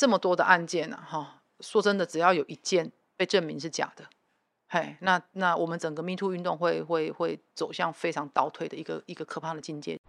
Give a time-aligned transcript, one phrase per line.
[0.00, 4.06] 这么多的案件啊，哈，说真的，只要有一件被证明是假的，
[4.66, 10.00] 嘿，那那我们整个 Me Too 运动会会会走向非常倒退的一个一个可怕的境界。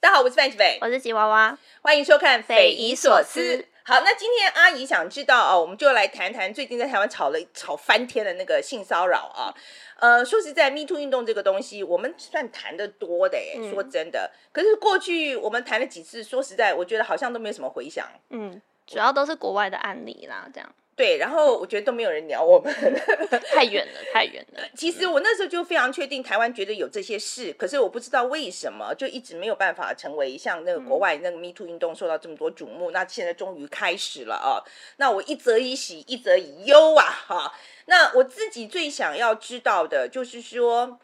[0.00, 2.40] 大家好，我是范琪斐，我是吉娃娃，欢迎收看《。
[2.42, 9.54] 匪夷所思好，那今天阿姨想知道哦，我们就来谈谈最近在台湾吵了吵翻天的那个性骚扰啊。
[9.98, 13.54] 呃，说实在，Me Too 运动这个东西，我们算谈的多的耶。
[13.56, 18.06] 嗯、说真的，可是过去我们谈了几次，说实在，我觉得好像都没有什么回响。
[18.28, 20.74] 嗯，主要都是国外的案例啦，这样。
[21.00, 22.70] 对，然后我觉得都没有人鸟我们，
[23.54, 24.60] 太远了，太远了。
[24.76, 32.90] 其实我那时候就非常确定，台湾觉得有这些事，可是我不知道为什么就一直没有办法成为像那个国外那个 Me Too 运动受到这么多瞩目。
[32.90, 34.60] 嗯、那现在终于开始了啊！
[34.98, 37.06] 那我一则以喜，一则以忧啊！
[37.26, 37.54] 哈，
[37.86, 41.00] 那我自己最想要知道的就是说，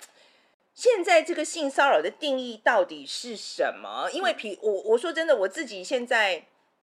[0.75, 4.11] 现在这个性骚扰的定义到底是什么？
[4.13, 6.45] 因为譬我我说真的，我自己现在。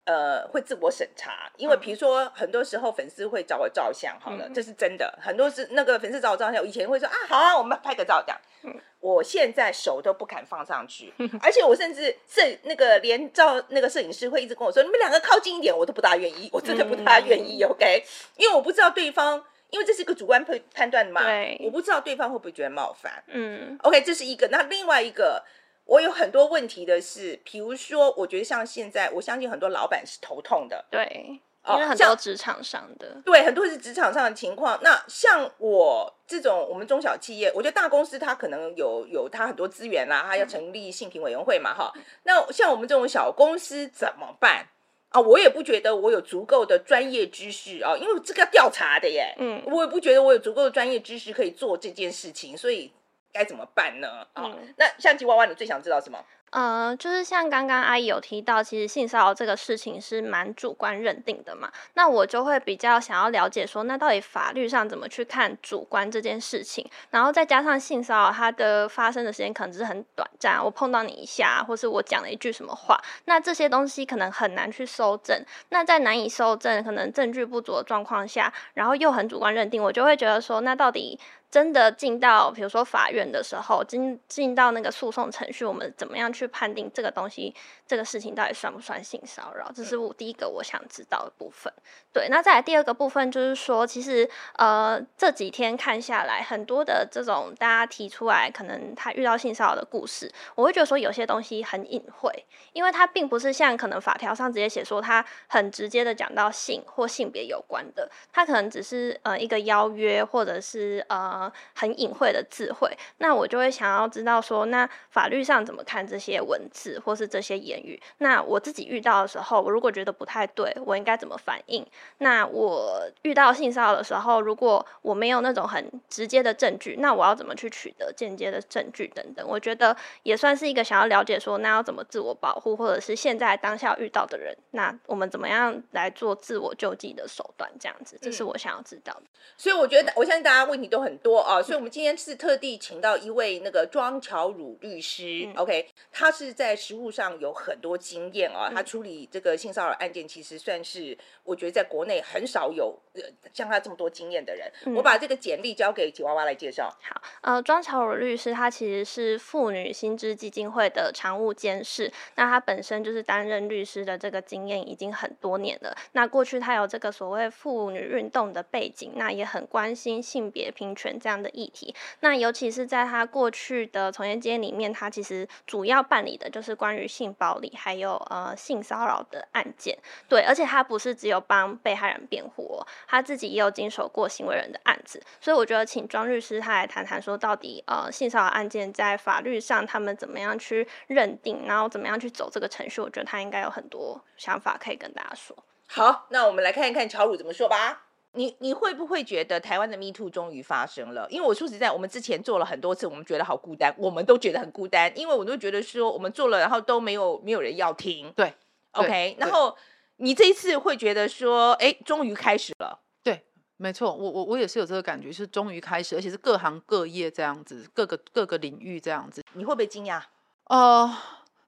[0.08, 5.18] 呃，会自我审查，因为比如说，很多时候粉丝会找我照相，好了，嗯、这是真的。
[5.20, 8.40] 很多是那个粉丝找我照相，我以前会说啊，好啊，我们拍个照这样。
[8.62, 17.62] 嗯、我现在手都不敢放上去，嗯、而且我甚至摄那个连照那个摄影师会一直跟我说，你们两个靠近一点，我都不大愿意，我真的不大愿意。
[17.62, 18.02] 嗯、OK，
[18.38, 23.22] 因为我不知道对方，因为这是一个主观判判断嘛，对我不知道对方会不会觉得冒犯。
[23.26, 24.48] 嗯，OK，这是一个。
[24.48, 25.44] 那另外一个。
[25.88, 34.78] 我有很多问题的是，比如说，我觉得像现在，我相信很多老板是头痛的，对，因为很多职场上的，对，很多是职场上的情况。
[34.82, 42.02] 那像我这种我们中小企业，我觉得大公司它可能有有它很多资源啦，它要成立性评委员会嘛，哈、嗯。
[42.24, 44.68] 那像我们这种小公司怎么办
[45.08, 45.18] 啊？
[45.18, 52.92] 我也不觉得我有足够的专业知识啊，因为这个要调查的耶，嗯，我也不觉得我有足够的专业知识可以做这件事情，所以。
[53.32, 54.26] 该怎么办呢？
[54.32, 56.18] 啊、嗯，那相机娃娃，你最想知道什么？
[56.50, 61.70] 呃，就是像刚刚阿姨有提到，其实性骚扰这个事情是蛮主观认定的嘛。
[61.92, 66.88] 那我就会比较想要了解说，那到底法律上怎么去看主观这件事情？
[67.10, 75.44] 然后再加上性骚扰它的发生的时间可能只是很短暂，我碰到你一下，或是我讲了一句什么话，那这些东西可能很难去搜证。
[75.68, 81.20] 那在难以搜证、可能证据不足的状况下，然后又很主观认定，我就会觉得说，那到底？
[81.50, 87.54] 真的进到，比如说法院的时候，进进到那个诉讼程序，我们怎么样去判定这个东西，
[87.86, 89.72] 这个事情到底算不算性骚扰？
[89.74, 91.72] 这是我第一个我想知道的部分。
[92.12, 102.44] 对，那再来第二个部分就是说，其实呃这几天看下来，很多的这种大家提出来，可能他遇到性骚扰的故事，我会觉得说有些东西很隐晦，
[102.74, 111.37] 因为它并不是像可能法条上直接写说他很直接的讲到性或性别有关的，他可能只是呃一个邀约或者是呃。
[111.38, 118.00] 呃，很隐晦的智慧，那我就会想要知道说，那法律上怎么看这些文字或是这些言语？
[118.18, 121.86] 那我自己遇到的时候，我如果觉得不太对，我应该怎么反应？
[122.18, 129.46] 那我遇到性骚扰的时候，如果我没有那种很直接的证据，那我要怎么去取得间接的证据等等？
[129.46, 137.70] 我觉得也算是一个想要了解说，那要怎么自我保护，或者是现在当下遇到的人，那我们怎么样来做自我救济的手段？
[137.78, 139.20] 这样子，这是我想要知道的。
[139.22, 141.27] 嗯，所以我觉得，我相信大家问题都很多。
[141.28, 153.22] 多啊，所以我们今天是特地请到一位那个庄巧汝律师，嗯，OK，他是在实务上有很多经验啊，他处理这个性骚扰案件，其实算是我觉得在国内很少有呃
[153.52, 154.72] 像他这么多经验的人。
[154.86, 156.90] 嗯，我把这个简历交给吉娃娃来介绍。
[157.02, 165.94] 好，呃，庄巧汝律师他其实是妇女心知基金会的常务监事，那他本身就是担任律师的这个经验已经很多年了。
[166.12, 171.17] 那过去他有这个所谓妇女运动的背景，那也很关心性别平权。
[171.18, 179.98] 这样的议题，那尤其是在他过去的从业经验里面，他其实主要办理的就是关于性暴力还有呃性骚扰的案件。
[180.28, 185.22] 对，而且他不是只有帮被害人辩护，他自己也有经手过行为人的案子。
[185.40, 195.56] 所以我觉得，请庄律师他来谈谈，说到底呃性骚扰案件在法律上他们怎么样去认定，然后怎么样去走这个程序，我觉得他应该有很多想法可以跟大家说。
[195.86, 198.07] 好，那我们来看一看乔鲁怎么说吧。
[198.32, 201.26] 你你会不会觉得台湾的 Me Too 终于发生了？
[201.30, 208.30] 因为我说实在，我们之前做了很多次，我们觉得好孤单，我们都觉得很孤单，因为我都觉得说我们做了，然后都没有没有人要听。
[208.36, 208.52] 对
[208.92, 209.76] ，OK，然后
[210.16, 213.00] 你这一次会觉得说，哎，终于开始了。
[213.22, 213.42] 对，
[213.76, 219.42] 没错，我我我也是有这个感觉，是终于开始，而且是各行各业这样子，各个各个领域这样子。
[219.54, 220.22] 你会不会惊讶？
[220.64, 221.10] 呃，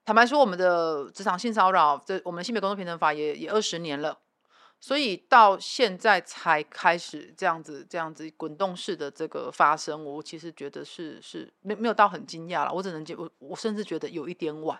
[0.05, 4.17] 坦白说，我们的职场性骚扰，这我们性别工作平等法也也二十年了。
[4.81, 14.77] 所以到现在才开始这样子这样子滚动式的这个发生，我其实觉得是是没没有到很惊讶了，我只能觉我我甚至觉得有一点晚。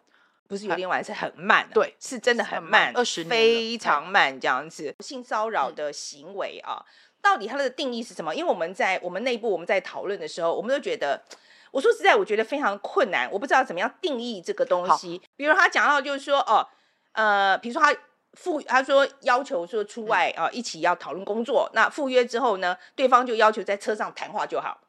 [0.48, 4.94] 不是有点晚，是很慢，啊，对，是真的很慢，二十年非常慢这样子。
[5.00, 6.86] 性骚扰的行为啊，嗯，
[7.21, 8.36] 到底它的定义是什么？
[8.36, 11.24] 因为我们在我们内部我们在讨论的时候，我们都觉得，
[11.71, 15.21] 我说实在，我觉得非常困难，我不知道怎么样定义这个东西。
[15.38, 16.68] 比如他讲到就是说，哦，
[17.13, 17.95] 呃，比如说他
[18.33, 24.80] 赴，他说要求说出外啊，一起要讨论工作，那赴约之后呢，对方就要求在车上谈话就好，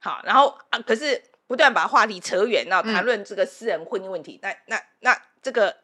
[0.00, 1.22] 好，然后啊，可是。
[1.48, 5.74] 不断把话题扯远，然后谈论这个私人婚姻问题，嗯、那那那这个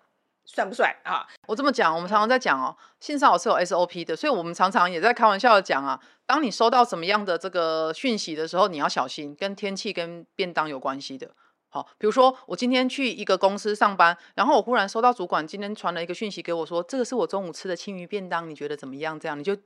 [0.45, 1.27] 算不算啊？
[1.47, 11.31] 我这么讲，我们常常在讲哦，性骚扰是有 SOP 的，所以我们常常也在开玩笑的讲啊，当你收到什么样的这个讯息的时候，你要小心，跟天气跟便当有关系的。
[11.75, 19.19] 好，比如说我今天去一个公司上班，然后我忽然收到主管今天传了一个讯息给我说，这个是我中午吃的青鱼便当，你觉得怎么样？
[19.19, 19.57] 这样你就。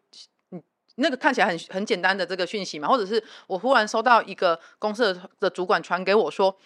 [1.01, 6.59] 那个看起来很很简单的这个讯息嘛，或者是我忽然收到一个公司的的主管传给我说，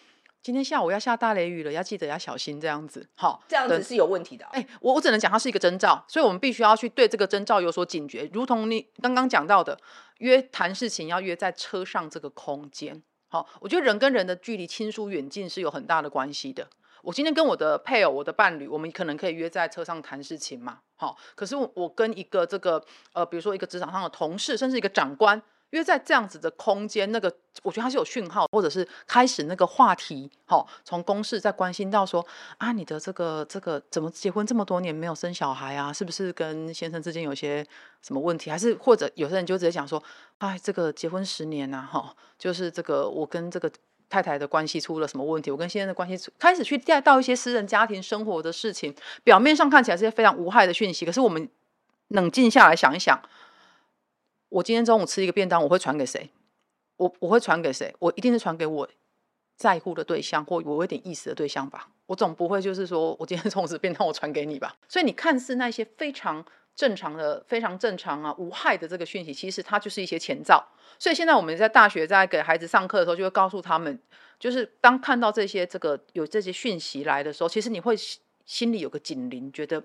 [0.43, 3.07] 今天下午要下大雷雨了，要记得要小心这样子。
[3.15, 4.47] 好，这样子是有问题的。
[4.47, 8.31] 哎，我我只能讲它是一个征兆，所以我们必须要去对这个征兆有所警觉。
[8.33, 9.79] 如同你刚刚讲到的，
[10.21, 13.03] 约谈事情要约在车上这个空间。
[13.33, 16.69] 好，我觉得人跟人的距离亲疏远近是有很大的关系的。
[17.01, 21.17] 我今天跟我的配偶、我的伴侣，我们可能可以约在车上谈事情嘛，好。
[21.35, 22.85] 可是我跟一个这个
[23.15, 25.41] 呃，比如说一个职场上的同事，甚至一个长官，
[25.73, 27.35] 因为在这样子的空间，那个
[27.65, 32.25] 我觉得它是有讯号，或者是开始那个话题，好，从公事再关心到说
[32.59, 35.93] 啊，你的这个这个怎么结婚这么多年没有生小孩啊？
[35.93, 37.67] 是不是跟先生之间有些
[38.03, 38.51] 什么问题？
[38.51, 40.01] 还是或者有些人就直接讲说，
[40.39, 43.69] 哎，这个结婚十年呐，哈，就是这个我跟这个。
[44.13, 45.51] 太太的关系出了什么问题？
[45.51, 48.95] 我跟先生的关系开始去带到一些私人家庭生活的事情，
[49.25, 51.49] 表面上看起来是些非常无害的讯息，可是我们
[52.09, 53.19] 冷静下来想一想，
[54.53, 56.31] 我今天中午吃一个便当，我会传给谁？
[56.97, 57.95] 我我会传给谁？
[57.99, 58.89] 我一定是传给我
[59.57, 61.89] 在乎的对象或我有点意思的对象吧。
[62.07, 64.77] 我总不会就是说我今天中午吃便当，我传给你吧。
[64.89, 66.45] 所以你看似那些非常。
[66.75, 70.67] 正常的，非常正常啊，无害的这个讯息，其实它就是一些前兆。
[70.99, 74.01] 所以现在我们在大学在给孩子上课的时候，就会告诉他们，
[74.41, 77.95] 就是当看到这些这个有这些讯息来的时候，其实你会
[78.47, 79.83] 心里有个警铃，觉得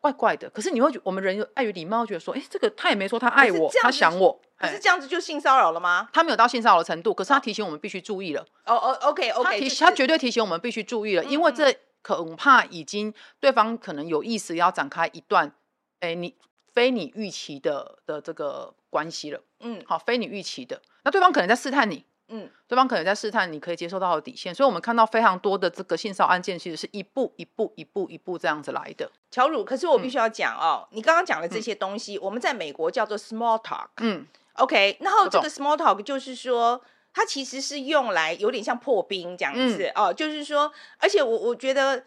[0.00, 0.48] 怪怪的。
[0.50, 6.08] 可是你会觉，我们人有碍于礼貌，觉得说，哎，这个他也没说他爱我，他想我，可是这样子就性骚扰了吗？
[6.12, 8.44] 他没有到性骚扰的程度，可是他提醒我们必须注意了。
[8.64, 15.52] 哦哦，OK OK，他提他绝对提醒我们必须注意了，因为这恐怕已经对方可能有意识要展开一段。
[16.00, 16.34] 哎，你
[16.72, 29.10] 非你预期的的这个关系了，嗯，好，非你预期的，那对方可能在试探你，嗯，对方可能在试探你可以接受到的底线，所以我们看到非常多的这个性骚扰案件，其实是一步一步一步一步这样子来的。
[29.30, 36.80] 乔汝，可是我必须要讲哦，嗯、你刚刚讲的这些东西，嗯、我们在美国叫做 small talk，嗯，OK，然后这个 small talk 就是说，
[37.12, 42.04] 它其实是用来有点像破冰这样子、嗯、哦，就是说，而且我我觉得。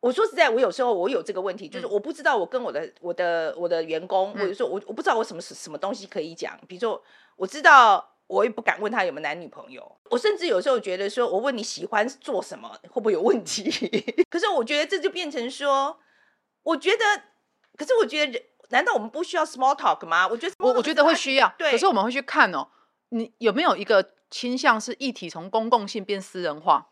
[0.00, 6.58] 我说实在，我有时候我有这个问题，就是我不知道我跟我的我的我的员工，或者说我我不知道我什么什么东西可以讲。
[6.66, 7.00] 比如说，
[7.36, 9.98] 我知道我也不敢问他有没有男女朋友。
[10.10, 13.70] 我甚至有时候觉得说，我问你喜欢做什么会不会有问题？
[14.30, 15.98] 可是我觉得这就变成说，
[16.62, 17.04] 我觉得，
[17.76, 20.26] 可是我觉得，难道我们不需要 small talk 吗？
[20.28, 21.70] 我觉得我我觉得会需要，对。
[21.72, 22.68] 可是我们会去看哦，
[23.10, 26.88] 你有没有一个倾向是议题从公共性变私人化？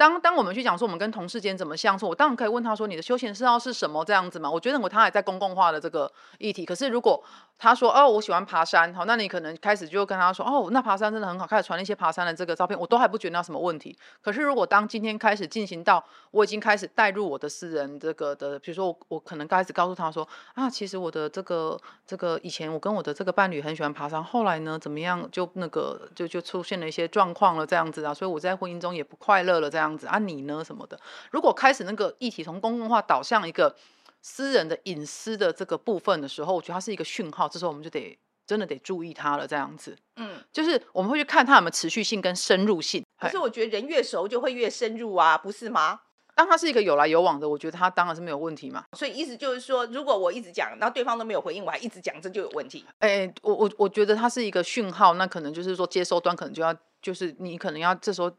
[0.00, 4.50] 当当我们去讲说我们跟同事间怎么相处，我当然可以问他说，你的休闲嗜好是什么这样子嘛？
[4.50, 6.64] 我觉得我他还在公共化的这个议题。
[6.64, 7.22] 可是如果
[7.58, 13.94] 他说哦，我喜欢爬山，好，那你可能开始就跟他说哦，那爬山真的很好，开始传一些爬山的这个照片，我都还不觉得有什么问题。
[14.22, 29.89] 可是如果当今天开始进行到我已经开始带入我的私人这个的，比如说我我可能开始告诉他说啊，其实我的这个这个以前我跟我的这个伴侣很喜欢爬山，后来呢怎么样就那个就就出现了一些状况了这样子啊，所以我在婚姻中也不快乐了这样。
[29.90, 30.98] 样子啊，你呢什么的？
[31.30, 33.74] 如果开始那个议题从公共化导向一个
[34.22, 39.46] 私人的隐私的这个部分的时候，我觉得它是一个讯号，这时候我们就得真的得注意它了。
[39.46, 43.04] 这样子，嗯，就是我们会去看它有没有持续性跟深入性。
[43.18, 46.00] 可是我觉得人越熟就会越深入啊，不是吗？
[46.34, 48.84] 当它是一个有来有往的，我觉得它当然是没有问题嘛。
[48.96, 52.84] 所以意思就是说，如果我一直讲，然后对方都没有回应，我还一直讲，这就有问题。
[53.00, 58.30] 哎、欸，我我我觉得它是一个讯号，那可能就是说接收端可能就要，就是你可能要这时候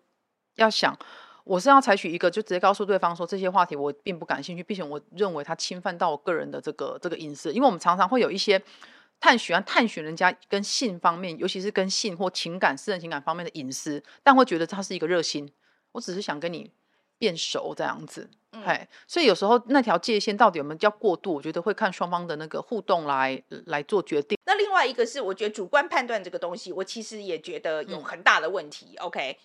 [0.56, 0.98] 要想。
[1.44, 7.52] 我是要采取一个，就直接告诉对方说，这些话题我并不感兴趣，并且我认为他侵犯到我个人的这个这个隐私。
[7.52, 8.62] 因为我们常常会有一些
[9.20, 15.52] 探寻、探寻人家跟性方面，尤其是跟性或情感、私人情感方面的隐私，但会觉得他是一个热心。
[15.94, 16.72] 我只是想跟你
[17.18, 18.30] 变熟这样子。
[18.52, 24.38] 哎、嗯，所以有时候那条界限到底有没有叫过度，我觉得会看双方的那个互动来来做决定。
[24.46, 28.96] 那另外一个是，我觉得主观判断这个东西，我其实也觉得有很大的问题。
[29.00, 29.38] 嗯、OK。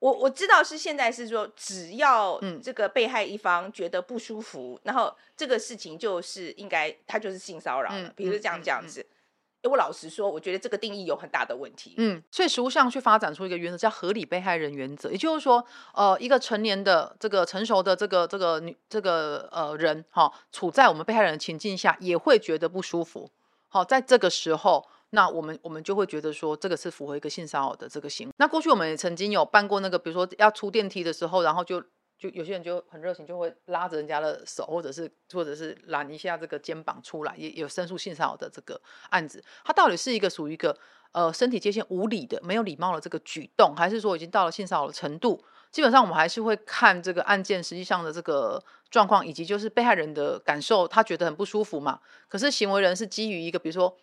[0.00, 7.98] 我我知道是现在是说，只要这个被害一方觉得不舒服，嗯、然后这个事情就是应该他就是性骚扰了。
[7.98, 11.94] 嗯、比如这样这样子，哎、嗯，我老实说，我觉得这个定义有很大的问题。
[11.96, 23.28] 嗯，所以实务上去发展出一个原则叫合理被害人原则，也就是说，呃，一个成年的这个成熟的这个这个女这个呃人哈、哦，处在我们被害人的情境下，也会觉得不舒服。
[23.66, 24.86] 好、哦，在这个时候。
[25.10, 28.34] 那我们我们就会觉得说，这个是符合一个性骚扰的这个行为。
[28.36, 31.80] 那过去我们也曾经有办过那个，比如说要出电梯的时候，然后就
[32.18, 39.42] 就有些人就很热情，就会拉着人家的手，或者是或者是揽一下这个肩膀出来，也有申诉性骚扰的这个案子。
[39.64, 40.76] 它到底是一个属于一个
[41.12, 45.42] 呃身体界限无理的、没有礼貌的这个举动，还是说已经到了性骚扰的程度？
[45.70, 52.00] 基本上我们还是会看这个案件实际上的这个状况，以及就是被害人的感受，他觉得很不舒服嘛。
[52.28, 53.96] 可是行为人是基于一个比如说。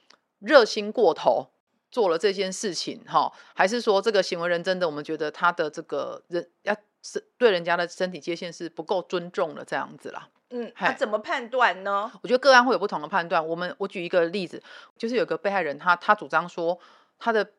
[0.45, 1.47] 热心过头
[1.89, 10.29] 做了这件事情，哈，还是说这个行为人真的，我们觉得他的这个人要是对人家的身体界限是不够尊重的这样子啦。
[10.49, 12.11] 嗯，他怎么判断呢？
[12.21, 13.45] 我觉得个案会有不同的判断。
[13.45, 14.61] 我们我举一个例子，
[14.97, 16.79] 就是有个被害人，他他主张说
[17.17, 17.51] 他的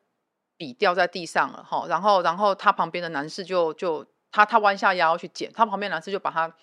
[0.55, 6.55] 笔掉在地上了，哈，然后然后他旁边的男士就就他他弯下腰去捡，他旁边男士就把他。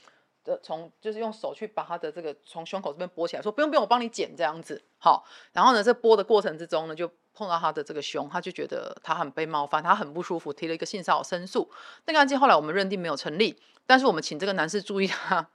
[0.45, 5.25] 的从就是用手去把他的这个从胸口这边拨起来，说不用不用，我帮你剪这样子，好。
[5.53, 11.71] 然后呢，在拨的过程之中呢，就碰到他的这个胸，他就觉得他很被冒犯，他很不舒服，提了一个性骚扰申诉。
[12.05, 15.49] 那个案件后来我们认定没有成立，但是我们请这个男士注意他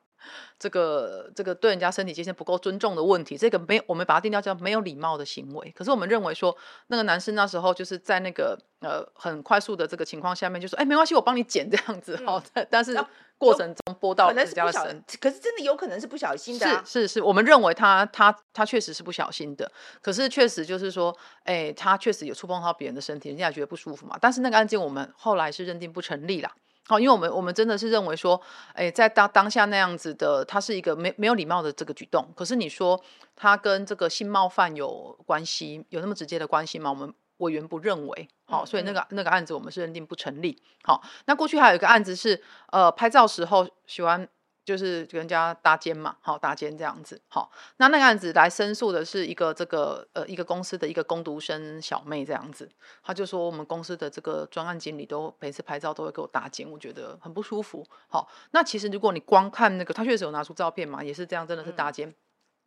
[0.57, 5.71] 这个这个对人家身体界限不够尊重的问题，这个没有我们把它定调叫没有礼貌的行为。
[5.75, 6.55] 可是我们认为说
[6.87, 12.97] 那个男生那时候就是在那个呃很快速的这个情况下面就说，哎，没关系，我帮你剪这样子，好、嗯，但是。
[13.39, 16.83] 过程中拨到人家的身，可是真的有可能是不小心的、啊。
[16.85, 19.71] 是是是，我们认为他他他确实是不小心的，
[20.01, 24.17] 可是确实就是说，哎、欸，他确实有触碰到别人的身体，人家也觉得不舒服嘛。
[24.19, 26.51] 但是那个案件我们后来是认定不成立啦。
[26.89, 28.41] 好，因为我们我们真的是认为说，
[28.73, 32.27] 哎、欸，在当当下那样子的，他是一个没没有礼貌的这个举动。
[32.35, 32.99] 可是你说
[33.35, 36.89] 他跟这个性冒犯有关系，有那么直接的关系吗？
[36.89, 37.13] 我们。
[37.39, 40.61] 委员不认为，好，所以那个那个案子我们是认定不成立。
[40.83, 44.27] 好，那过去还有一个案子是，呃，拍照时候喜欢
[44.69, 47.19] 就是跟人家搭肩嘛，好，搭肩这样子。
[47.27, 52.69] 好，那那个案子来申诉的是一个这个呃一个公司的一个工读生小妹这样子，
[53.01, 57.83] 他就说我们公司的这个专案经理都每次拍照都会给我搭肩，我觉得很不舒服。
[58.07, 62.13] 好，那其实如果你光看那个，他确实有拿出照片嘛，也是这样，真的是搭肩。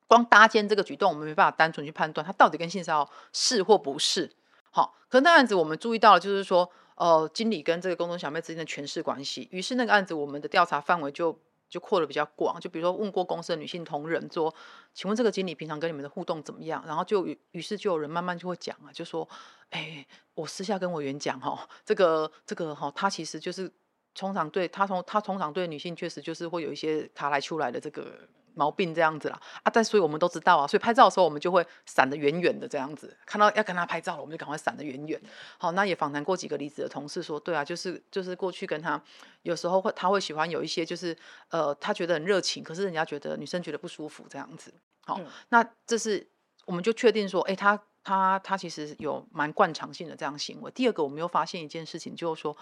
[0.09, 4.29] 光搭肩这个举动，我们没办法单纯去判断他到底跟性骚扰是或不是。
[4.71, 9.49] 好，可是那案子我们注意到了，就是说，呃，经理跟这个工读小妹之间的权势关系。
[9.53, 11.39] 于是那个案子我们的调查范围就
[11.73, 14.55] 就扩的比较广，就比如说问过公司的女性同仁说，
[14.93, 16.85] 请问这个经理平常跟你们的互动怎么样？
[16.87, 19.27] 然后就于是就有人慢慢就会讲啊，就说，
[19.71, 23.73] 哎，我私下跟委员讲哈，这个这个哈，他其实就是
[24.15, 28.29] 通常对他从他通常对女性确实就是会有一些卡来出来的这个。
[28.55, 35.21] 毛病这样子啦啊，但所以我们都知道啊，所以拍照的时候我们就会闪得远远的这样子，看到要跟他拍照了，我们就赶快闪得远远。
[35.59, 39.03] 好，那也访谈过几个离职的同事说，对啊，就是就是过去跟他
[39.43, 41.17] 有时候会他会喜欢有一些就是
[41.51, 44.73] 呃他觉得很热情，可是人家觉得女生觉得不舒服这样子。
[45.05, 46.27] 好，嗯、那这是
[46.65, 50.71] 我们就确定说，哎、欸，他他他其实有蛮惯常性的这样行为。
[50.71, 52.57] 第二个，我们又发现一件事情，就是说，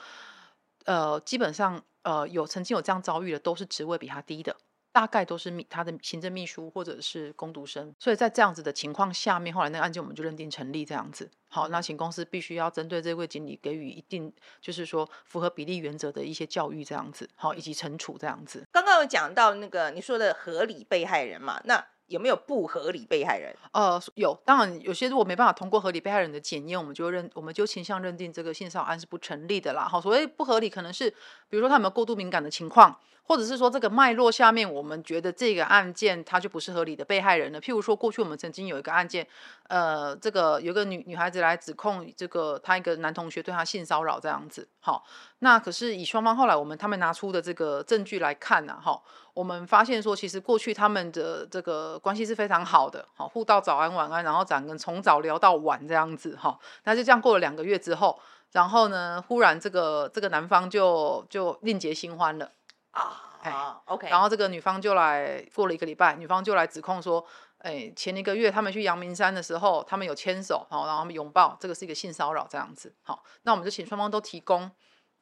[0.85, 4.57] 呃，基本上呃有曾经有这样遭遇的，都是职位比他低的。
[4.93, 11.31] 大概都是秘他的行政秘书或者是工读生，所以在这样子的情况下面，后来那个案件我们就认定成立这样子。
[11.49, 18.67] 好，那请公司必须要针对这位经理给予一定，就是说符合比例原则的一些教育这样子，好，以及惩处这样子。
[18.73, 23.55] 刚刚有讲到那个你说的合理被害人嘛，那有没有不合理被害人？
[23.73, 29.89] 呃，有，当然有些如果没办法通过合理被害人的检验，我们就认我们就倾向认定这个性骚扰案是不成立的啦。
[29.89, 31.09] 好，所谓不合理，可能是
[31.49, 32.99] 比如说他有没有过度敏感的情况。
[33.31, 37.61] 或者是说这个脉络下面，我们觉得这个案件它就不是合理的被害人了。
[37.61, 39.25] 譬如说，过去我们曾经有一个案件，
[39.69, 44.67] 呃，这个有个女女孩子来指控这个她一个男同学对她性骚扰这样子。
[44.81, 45.05] 好，
[45.39, 49.01] 那可是以双方后来我们他们拿出的这个证据来看呢，哈，
[49.33, 58.19] 我们发现说其实过去他们的这个关系是非常好的，好，互道早安晚安，然后两个人从早聊到晚这样子，哈，那就这样过了两个月之后，
[58.51, 62.51] 然后呢，忽然这个这个男方就就另结新欢了。
[62.91, 64.09] 啊，好，OK。
[64.09, 67.25] 然后这个女方就来，过了一个礼拜，女方就来指控说，
[67.59, 72.95] 哎，前一个月他们去阳明山的时候，他们有牵手，好，然后他们拥抱，这个是一个性骚扰这样子。
[73.03, 74.71] 好，那我们就请双方都提供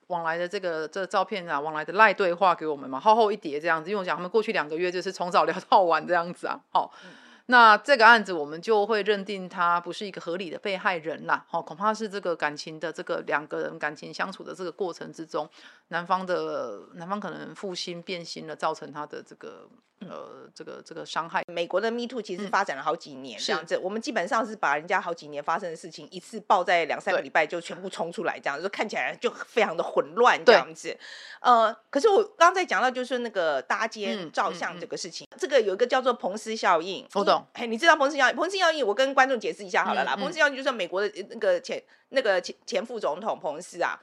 [0.09, 3.91] 往来的这个这个照片啊，往来的赖对话给我们嘛，厚厚一叠这样子。
[3.91, 6.93] 因为我讲他们过去两个月就是从早聊到晚这样子啊，好。
[7.05, 7.11] 嗯
[7.51, 15.49] 那这个案子我们就会认定他不是一个合理的被害人啦，哦，恐怕是这个感情的这个两个人感情相处的这个过程之中，
[15.89, 19.67] 男方的男方可能负心变心了，造成他的这个。
[20.09, 30.97] 呃，这个这个伤害，美国的 Me Too 其实发展了好几年，这样子，我们基本上是把人家好几年发生的事情一次爆在两三个礼拜就全部冲出来，这样就看起来就非常的混乱，这样子。
[31.41, 37.38] 呃，可是我刚刚在讲到就是那个搭肩照相这个事情，这个有一个叫做彭斯效应，我懂。
[37.55, 38.37] 嘿，你知道彭斯效应？
[38.37, 40.17] 彭斯要义，我跟观众解释一下好了啦。
[40.17, 44.01] 彭斯要义就是美国的那个前那个前前副总统彭斯啊，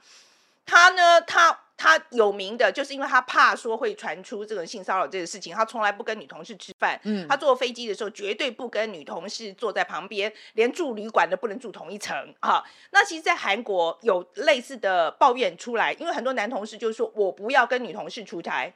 [0.64, 1.60] 他呢，他。
[1.78, 6.98] 他有名的就是因为他怕说会传出这个性骚扰这个事情，他从来不跟女同事吃饭。
[7.04, 12.64] 嗯，他坐飞机的时候绝对不跟女同事坐在旁边，连住旅馆都不能住同一层啊。
[12.92, 18.72] 那其实，在韩国有类似的抱怨出来，因为很多男同事就是说我不要跟女同事出差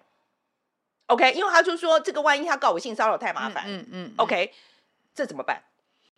[1.11, 4.53] ，OK，因为他就说这个万一他告我性骚扰太麻烦，嗯嗯，嗯，OK，
[5.15, 5.63] 这怎么办？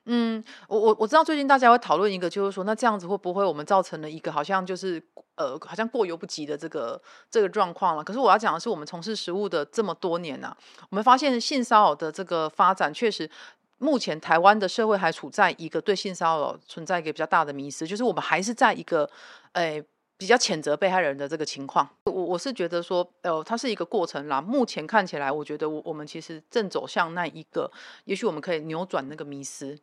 [0.04, 5.00] 嗯，我我我知道最近大家会讨论一个，就是说那这样子会不会我们造成了一个好像就是
[5.36, 8.02] 呃好像过犹不及的这个这个状况了？
[8.02, 10.56] 可是我要讲的是，我们从事实务的这么多年呐、啊，
[10.90, 13.30] 我们发现性骚扰的这个发展确实，
[13.78, 19.08] 目前台湾的社会还处在一个对性骚扰存在一个比较大的迷思，就是我们还是在一个
[19.52, 19.80] 诶
[20.16, 21.88] 比较谴责被害人的这个情况。
[22.32, 24.40] 我是觉得说，呃，它是一个过程啦。
[24.40, 27.70] 目前看起来，我觉得我我们其实正走向那一个，
[28.04, 29.78] 也许我们可以扭转那个迷失。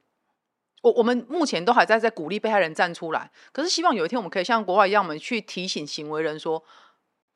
[0.82, 6.63] 我我们目前都还在在鼓励被害人站出来，可是希望有一天我们可以像国外一样，我们去提醒行为人说，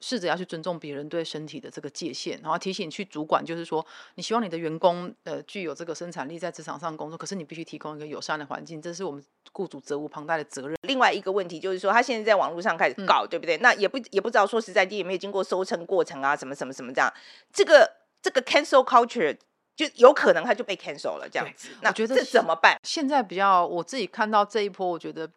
[0.03, 10.77] 试着要去尊重别人对身体的这个界限，然后提醒去主管，就是说你希望你的员工呃具有这个生产力在职场上工作，可是你必须提供一个友善的环境，这是我们雇主责无旁贷的责任。
[10.81, 13.55] 另外一个问题就是说，他现在在网络上开始搞，嗯、对不对？
[13.59, 17.13] 那也不也不知道说实在地有没有经过收称过程啊，什么什么什么这样，
[17.53, 17.89] 这个
[18.21, 19.37] 这个 cancel culture。
[19.75, 22.77] 就有可能他就被 cancel 了这样子，那觉得这怎么办？
[22.83, 25.27] 现在比较我自己看到这一波，我觉得，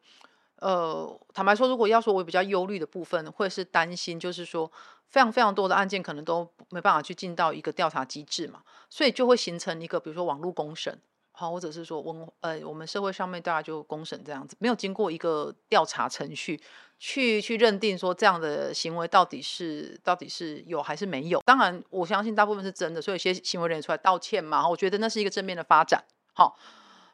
[0.61, 4.71] 呃，坦白说，如果要说我比较忧虑的部分，会是担心，就是说
[5.09, 10.99] 非常非常多的案件可能都没办法去进到一个调查机制嘛，所以就会形成一个比如说网络公审。
[11.39, 16.59] 好，或者是说，我呃，我们社会上面大家就公审这样子，没有经过一个调查程序，
[16.99, 21.39] 去去认定说这样的行为到底是到底是有还是没有。
[21.45, 26.03] 当然，我相信大部分是真的，所以有些行为人出来道歉嘛，我觉得那是一个正面的发展。
[26.33, 26.57] 好，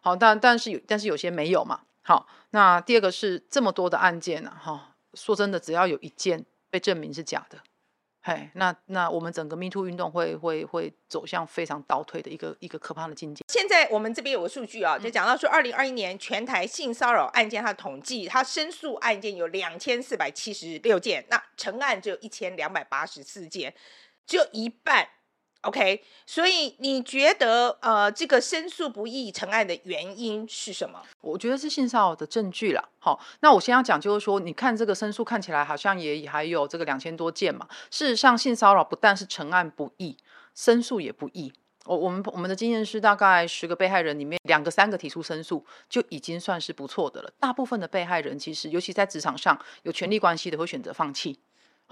[0.01, 1.81] 好，但但是有但是有些没有嘛。
[2.03, 7.59] 好，那第二个是这么多的案件呢，哈，说真的，只要有一件被证明是假的。
[8.25, 13.45] 嘿，那那我们整个 Me Too 运动会会会走向非常倒退的一个一个可怕的境界。
[13.49, 23.75] 现在我们这边有个数据啊，就讲到说，二零二一年全台性骚扰案件，它的统计，它申诉案件有两千四百七十六件，那成案只有一千两百八十四件，
[24.27, 25.09] 只有一半。
[25.63, 31.01] OK，所以你觉得呃，这个申诉不易成案的原因是什么？
[31.21, 32.83] 我觉得是性骚扰的证据啦。
[32.99, 37.69] 好，那我先要讲就是说，你看这个申诉看起来好像也还有这个两千多件嘛。
[37.93, 40.17] 事实上，性骚扰不但是成案不易，
[40.53, 41.53] 申诉也不易。
[41.85, 47.33] 我我们我们的经验是，大概十个被害人里面，两个三个提出申诉就已经算是不错的了。
[47.39, 51.39] 大部分的被害人其实，尤其在职场上有权力关系的，会选择放弃。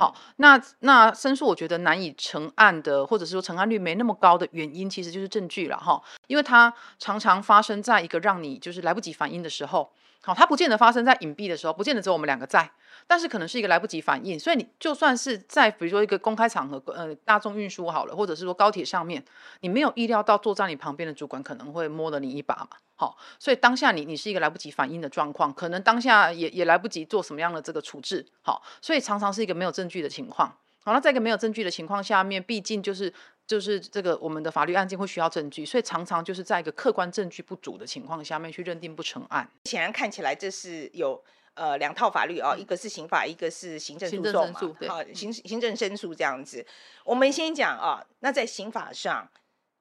[0.00, 9.92] 好，那那申诉我觉得难以成案的，或者是说成案率没那么高的原因，其实就是证据了哈，因为它常常发生在一个让你就是来不及反应的时候。
[10.22, 12.70] 好，它不见得发生在隐蔽的时候，不见得只有我们两个在，
[13.06, 19.24] 但是可能是一个来不及反应，所以你就算是在比如说一个公开场合，呃，大众运输好了，或者是说高铁上面，
[19.60, 30.54] 你没有意料到坐在你旁边的主管可能会摸了你一把嘛，好，所以当下你你是一个来不及反应的状况，可能当下也也来不及做什么样的这个处置，好，所以常常是一个没有证据的情况。
[30.84, 33.12] 好，那在一个没有证据的情况下面，毕竟就是。
[33.50, 39.50] 就是这个我们的法律案件会需要证据，所以常常就是在一个客观证据不足的情况下面去认定不成案。
[39.64, 41.20] 显然看起来这是有
[41.54, 44.60] 呃两套法律哦，一个是刑法，一个是行政诉讼嘛。
[44.86, 46.64] 好，行行政申诉这样子。
[47.04, 49.28] 我们先讲啊，那在刑法上，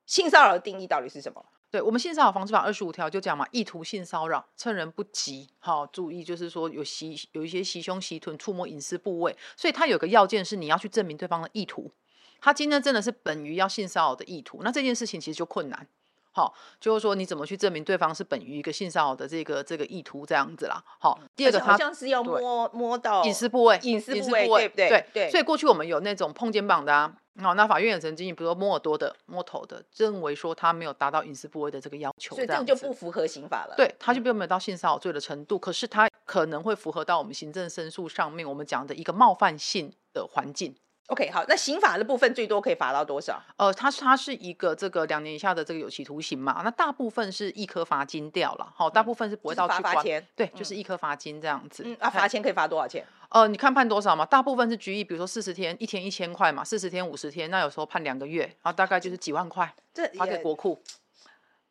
[0.08, 1.46] 性骚扰的定义到底是什么？
[1.70, 5.48] 对，我们性骚扰防治法二十五条就讲嘛，意图性骚扰，趁人不及。
[5.60, 11.92] 好，注意就是说有袭有一些袭胸袭臀、触摸隐私部位，所以它有个要件是你要去证明对方的意图。
[12.42, 15.88] 他今天真的是本于要性骚扰的意图，那这件事情其实就困难。
[16.32, 20.82] 好，就是说你怎么去证明对方是本于一个性骚扰的这个这个意图这样子啦。
[21.00, 24.90] 好，第二个他好像是要摸摸到隐私部位，隐私部位对不对？
[24.90, 25.30] 对对。
[25.32, 33.74] 所以过去我们有那种碰肩膀的啊，好，那法院也曾经，比如说摸耳朵的、摸头的，认为说他没有达到隐私部位的这个要求，所以这样就不符合刑法了。
[33.76, 36.08] 对，他就并没有到性骚扰罪的程度，可是他。
[36.26, 40.76] 可能会符合到我们行政申诉上面我们讲的一个冒犯性的环境。
[41.10, 43.42] OK，好，那刑法的部分最多可以罚到多少？
[43.58, 51.82] 呃，它它是一个这个两年以下的这个有期徒刑嘛，那大部分是一颗罚金掉了，好，大部分是不会到去关，罚钱，对，就是一颗罚金这样子。
[51.84, 53.04] 嗯，啊，罚钱可以罚多少钱？
[53.30, 54.24] 呃，你看判多少嘛？
[54.24, 60.80] 大部分是拘役，比如说四十天，一天一千块嘛，四十天五十天，那有时候判两个月，然后大概就是几万块， 这罚给国库。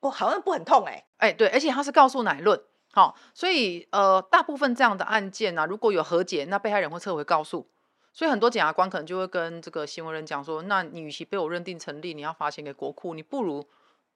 [0.01, 2.61] 不，好像不很痛哎、欸，哎、欸，对，而且他是告诉乃论，
[2.93, 7.69] 好，所以呃，大部分这样的案件呢、啊，如果有和解，那被害人会撤回告诉。
[8.19, 13.65] 所以很多检察官可能就会跟这个行为人讲说，那你与其被我认定成立，你要罚钱给国库，你不如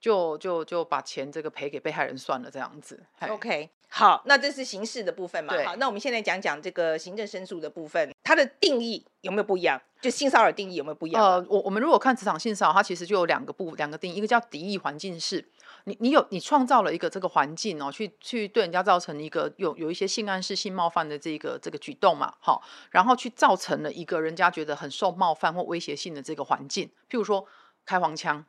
[0.01, 3.01] 就就就把钱这个赔给被害人算了，这样子。
[3.21, 5.55] OK，好，那这是刑事的部分嘛？
[5.65, 9.81] 好，那我们现在讲讲这个行政申诉的部分，它的定义有没有不一样？
[10.01, 11.25] 就性骚扰定义有没有不一样？
[11.25, 15.49] 呃，我我们如果看职场性骚扰，它其实就有两个部两个定义，一个叫敌意环境式。
[15.85, 27.47] 你你有你创造了一个这个环境哦，去去对人家造成一个有有一些性暗示、性冒犯的这个这个举动嘛，好，然后去造成了一个人家觉得很受冒犯或威胁性的这个环境，譬如说
[27.85, 28.45] 开黄腔，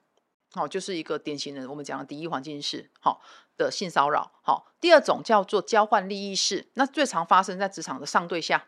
[0.54, 3.22] 好，就是一个典型的我们讲的敌意环境式，好，
[3.58, 8.66] 的性骚扰，好，第二种叫做交换利益式，那最常发生在职场的上对下。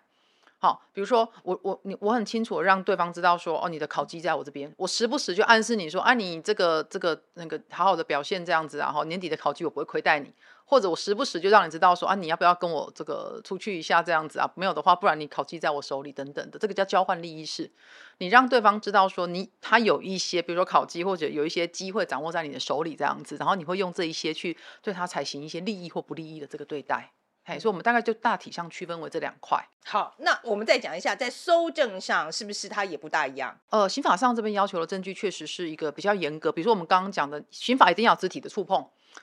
[0.66, 10.34] 好，比如说我我你我很清楚让对方知道说哦，你的考绩在我这边，我时不时就暗示你说啊，你这个这个那个好好的表现这样子，然后年底的考绩我不会亏待你，
[10.66, 14.52] 或者我时不时就让你知道说啊，你要不要跟我这个出去一下这样子啊？
[14.56, 17.70] 没有的话，不然你考绩在我手里等等的，这个叫交换利益式，
[18.18, 27.12] 你让对方知道说你他有一些比如说考绩或者有一些机会掌握在你的手里这样子，然后你会用这一些去对他采行一些利益或不利益的这个对待。
[27.46, 29.64] 哎，所以我们大概就大体上区分为这两块。
[29.86, 33.56] 好，那我们再讲一下，在搜证上是不是它也不大一样？
[33.70, 38.78] 呃，刑法上这边要求的证据确实是一个比较严格，比如说我们刚刚讲的，刑法一定要肢体的触碰，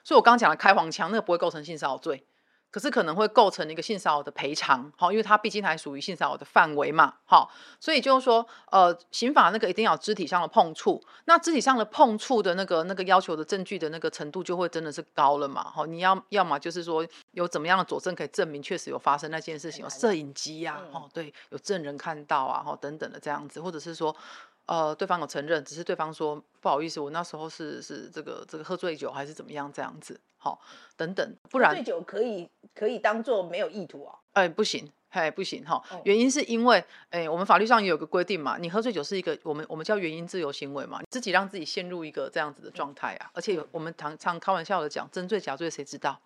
[0.05, 2.25] 所以我刚刚讲的开黄腔，那个不会构成性骚扰罪。
[2.73, 24.17] 可是可能会构成一个性骚扰的赔偿，好，因为它毕竟还属于性骚扰的范围嘛，好，所以就是说，呃，刑法那个一定要有肢体上的碰触，那肢体上的碰触的那个那个要求的证据的那个程度就会真的是高了嘛，好，你要要么就是说有怎么样的佐证可以证明确实有发生那件事情，有摄影机呀，哦，对，有证人看到啊，哈，等等的这样子，或者是说。
[24.66, 30.61] 呃，对方有承认，只是对方说不好意思，我那时候是是这个这个喝醉酒还是怎么样这样子，好，
[30.96, 34.14] 等等，不然醉酒可以可以当做没有意图啊？
[34.33, 46.18] 哎，不行，嘿，不行哈，原因是因为哎，我们法律上也有个规定嘛，你喝醉酒是一个我们我们叫原因自由行为嘛，你自己让自己陷入一个这样子的状态啊，而且我们常常开玩笑的讲，真醉假醉谁知道？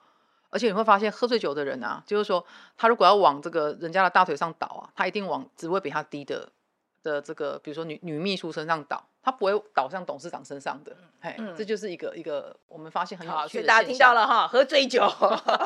[0.51, 2.45] 而且你会发现喝醉酒的人啊，就是说
[2.77, 6.49] 他如果要往这个人家的大腿上倒啊，他一定往只会比他低的。
[7.07, 13.49] 的这个，比如说女女秘书身上倒，她不会倒向董事长身上的，嘿，嗯、这就是一个一个我们发现很有趣的。
[13.49, 15.09] 所以大家听到了哈，喝醉酒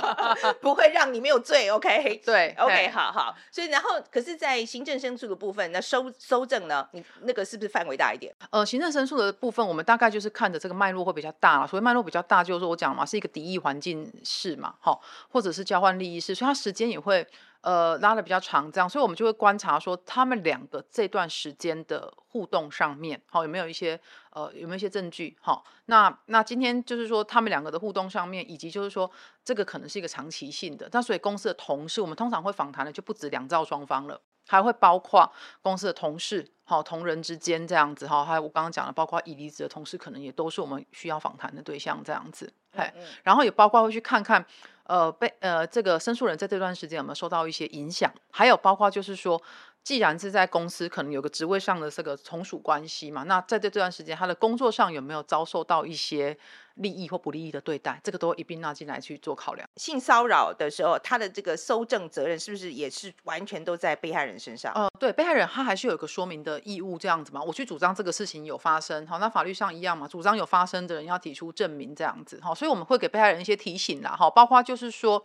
[0.61, 2.21] 不会让你没有醉，OK？
[2.25, 3.35] 对， OK，好好。
[3.51, 6.87] 所以然后，可是，在行政申诉的部分，那收收证呢？
[6.93, 8.35] 你那个是不是范围大一点？
[8.51, 11.67] 呃，行政申诉的部分，我们大概就是看着这个脉络会比较大了。
[11.67, 15.01] 所谓脉络比较大，就是说我讲嘛，是一个敌意环境式嘛，好，
[15.31, 17.27] 或者是交换利益式，所以它时间也会。
[17.63, 25.37] 呃，拉的比较长，这样，所以我们就会观察说，他们两个这段时间的互动上面，好、哦，有没有一些呃，有没有一些证据？
[25.43, 29.11] 好、哦，那那今天就是说，他们两个的互动上面，以及就是说，
[29.45, 30.89] 这个可能是一个长期性的。
[30.91, 34.19] 那所以公司的同事，我们通常会访谈的就不止两造双方了，
[34.49, 44.47] 还会包括公司的同事，好、哦，同仁之间这样子，哈、哦，还有我刚刚讲的，包括已离职的同事，可能也都是我们需要访谈的对象，这样子，哎、嗯嗯，然后也包括会去看看。
[44.91, 48.13] 呃，被呃这个申诉人在这段时间有没有受到一些影响？
[48.33, 49.41] 还有包括就是说，
[49.83, 56.37] 既然是在公司可能有个职位上的这个从属关系嘛，那在这这段时间他的工作上有没有遭受到一些
[56.75, 58.01] 利益或不利益的对待？
[58.05, 59.69] 这个都一并纳进来去做考量。
[59.77, 64.73] 性骚扰的时候，他的这个搜证责任是不是也是完全都在被害人身上？
[64.75, 67.43] 呃，对，被害人他还是有一个说明的义务这样子嘛。
[67.43, 75.23] 我去主张这个事情有发生，好，那法律上一样嘛，主张有发生的人要提出证明这样子，好，所以我们会给被害人一些提醒啦，好，包括就是说，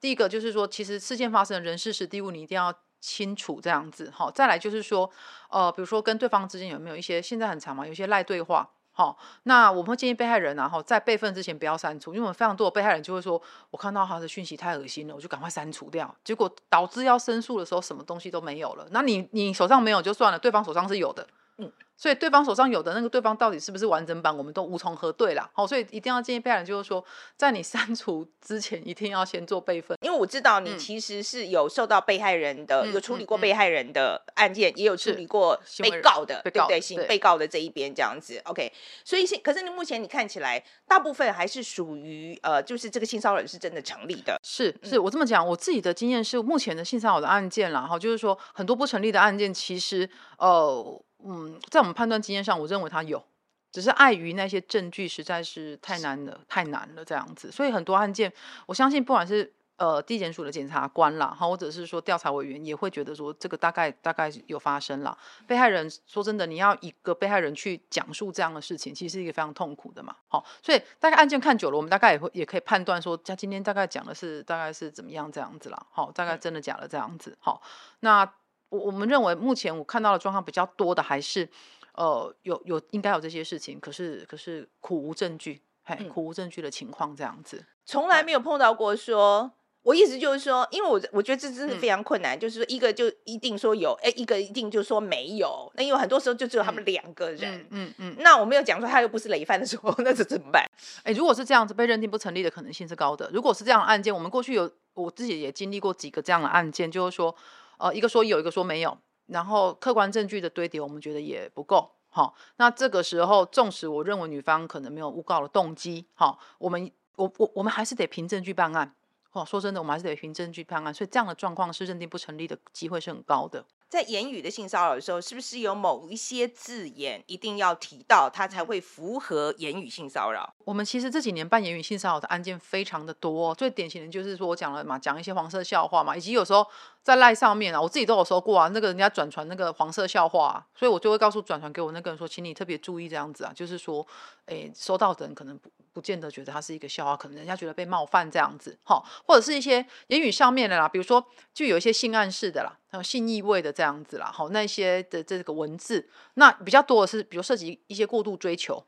[0.00, 2.72] 第一个就是说，其实事件发生的人事时地物你一定要
[3.04, 5.08] 清楚这样子，好，再来就是说，
[5.50, 8.70] 呃，比如说跟对方之间有没有一些现在很长嘛，有些赖对话。
[8.96, 18.86] 好，那我们会建议被害人，然后在备份之前不要删除，因为我们非常多的被害人就会说，我看到他的讯息太恶心了，我就赶快删除掉，结果导致要申诉的时候什么东西都没有了。
[18.92, 21.26] 那你你手上没有就算了，对方手上是有的，
[21.58, 21.70] 嗯。
[21.96, 25.48] 所以对方手上有的那个对方到底是不是完整版，我们都无从核对啦。
[25.52, 27.04] 好，所以一定要建议被害人，就是说，
[27.36, 29.96] 在你删除之前，一定要先做备份。
[30.02, 36.80] 因为我知道你其实是有受到被害人的，嗯、有处理过被害人的案件，嗯、也有处理过被告的，对不对？
[36.80, 38.40] 行，被告的这一边这样子。
[38.44, 38.72] OK，
[39.04, 44.38] 所以可是你目前你看起来，大部分还是属于呃，就是这个性骚扰是真的成立的。
[44.42, 51.00] 是，是我这么讲，我自己的经验是，目前的性骚扰的案件啦，哈，就是说很多不成立的案件，其实呃。
[51.26, 53.24] 嗯，在我们判断经验上，我认为他有，
[53.72, 58.30] 只是碍于那些证据实在是太难了，太难了这样子，所以很多案件，
[58.66, 65.16] 我相信不管是呃地检署的检察官啦，哈，或者是说调查委员也会觉得说这个大概大概有发生了。
[65.46, 77.62] 被害人说真的，你要一个被害人去讲述这样的事情，其实是一个非常痛苦的嘛，好，所以大概案件看久了，我们大概也会也可以判断说，他今天大概讲的是大概是怎么样这样子啦，好，大概真的假的这样子，好，
[78.00, 78.30] 那。
[78.74, 81.48] 我我们认为，目前我看到的状况比较多的还是，
[81.94, 89.52] 呃，有有应该有这些事情，可是可是苦无证据，嘿，苦无证据的情况这样子，从来没有碰到过说。
[89.84, 95.70] 我意思就是说，因为我我觉得这真的非常困难，嗯、就是说一个就一定说有，哎，一个一定就说没有。
[95.74, 100.64] 那因为很多时候就只有他们两个人，嗯嗯，嗯，嗯，那我没有讲说他又不是累犯的时候， 那这怎么办？
[101.02, 103.28] 哎，如果是这样子被认定不成立的可能性是高的。
[103.30, 107.36] 如果是这样的案件，我们过去有我自己也经历过几个这样的案件，就是说。
[107.78, 111.90] 呃，一个说有，一个说没有，然后客观证据的堆叠，我们觉得也不够。
[112.08, 118.94] 好，那这个时候，纵使我认为女方可能没有诬告的动机，好，我们我我我们还是得凭证据办案。
[119.32, 123.64] 哦，说真的，我们还是得凭证据办案，所以这样的状况是认定不成立的机会是很高的。
[123.88, 130.54] 在言语的性骚扰的时候，是不是有某一些字眼一定要提到，它才会符合言语性骚扰？
[130.64, 136.64] 我们其实这几年办言语性骚扰的案件非常的多，最典型的就是说我讲了嘛，讲一些黄色笑话嘛，以及有时候
[137.04, 144.04] 在赖上面啊，我自己都有说过啊，那个人家转传那个黄色笑话啊，所以我就会告诉转传给我那个人说，请你特别注意这样子啊，就是说，
[144.46, 152.78] 诶，收到的人可能不不见得觉得他是一个笑话，可能人家觉得被冒犯这样子，哈，或者是一些言语上面的啦，比如说就有一些性暗示的啦。
[152.94, 158.84] 有性意味的这样子啦，好，那些的这个文字，那比较多的是，比如涉及一些过度追求，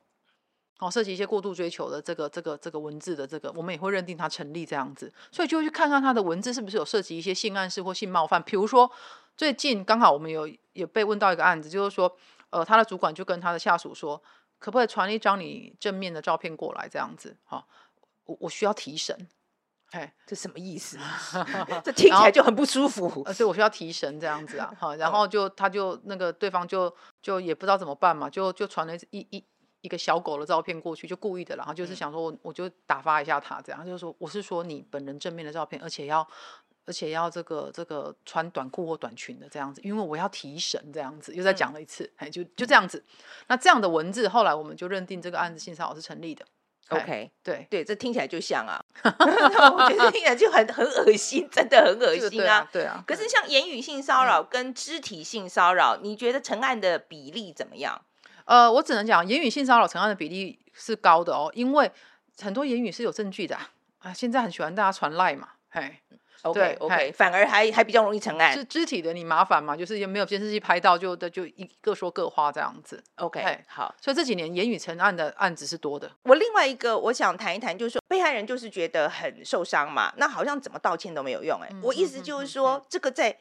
[0.78, 8.42] 好，涉及一些过度追求的这个这个这个文字的这个，我们也会认定它成立这样子，所以就会去看看它的文字是不是有涉及一些性暗示或性冒犯。
[8.42, 8.90] 比如说
[9.36, 12.14] 最近刚好我们有也被问到一个案子，就是说，
[12.50, 14.22] 呃，他的主管就跟他的下属说，
[14.58, 17.66] 可不可以传一张你正面的照片过来这样子，好，
[18.26, 19.28] 我我需要提神。
[19.92, 20.98] 哎，这什么意思？
[21.84, 23.22] 这听起来就很不舒服。
[23.24, 29.42] 呃，所以我需要提神这样子啊，好， 然后就他就那个对方就就也不知道怎么办嘛，就就传了一一
[29.87, 36.27] 一个小狗的照片过去，就故意的，然后就是想说我我就打发一下他，这样就是说我是说你本人正面的照片，而且要
[36.85, 43.05] 而且要这个这个穿短裤或短裙的这样子，因为我要提神这样子，又再讲了一次，哎，就就这样子。
[43.46, 46.44] 那这样的文字，后来我们就认定这个案子性骚扰是成立的。
[46.90, 52.68] OK，对对，这听起来就像啊， 我觉得听起来就很很恶心，真的很恶心啊。
[52.72, 53.03] 对啊。
[53.05, 58.01] 可是像言语性骚扰跟肢体性骚扰，你觉得成案的比例怎么样？
[58.46, 61.90] 呃，我只能讲言语性骚扰成案的比例是高的哦，因为
[62.40, 63.56] 很多言语是有证据的
[63.98, 64.12] 啊。
[64.12, 65.96] 现在很喜欢大家传赖嘛，嘿。
[66.42, 68.52] OK OK，反而还还比较容易成案。
[68.52, 69.76] 是肢体的你麻烦嘛？
[69.76, 73.02] 就是也没有监视器拍到，就的就一各说各话这样子。
[73.16, 73.92] OK，好。
[74.00, 76.09] 所以这几年言语成案的案子是多的。
[76.22, 81.74] 我另外一个我想谈一谈，就是说被害人就是觉得很受伤嘛，那好像怎么道歉都没有用哎、欸。
[81.74, 83.37] 嗯、我意思就是说，这个在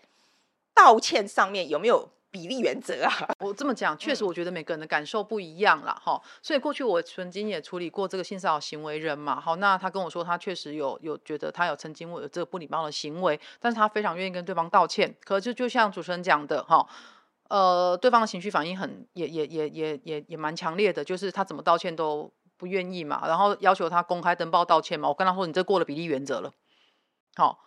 [0.74, 2.10] 道歉上面有没有？
[2.36, 5.98] 比例原则啊，我这么讲，确实我觉得每个人的感受不一样啦。
[6.04, 6.21] 哈、嗯。
[6.41, 15.15] 所以过去我曾经也处理过这个性骚扰行为人嘛，好，那他跟我说他确实有有觉得他有曾经有这个不礼貌的行为，但是他非常愿意跟对方道歉。
[15.24, 16.86] 可是就像主持人讲的哈，
[17.48, 25.08] 呃，对方的情绪反应很也也也也也也蛮强烈的，就是他怎么道歉都不愿意嘛，然后要求他公开登报道歉嘛。
[25.08, 26.52] 我跟他说，你这过了比例原则了，
[27.38, 27.62] 好。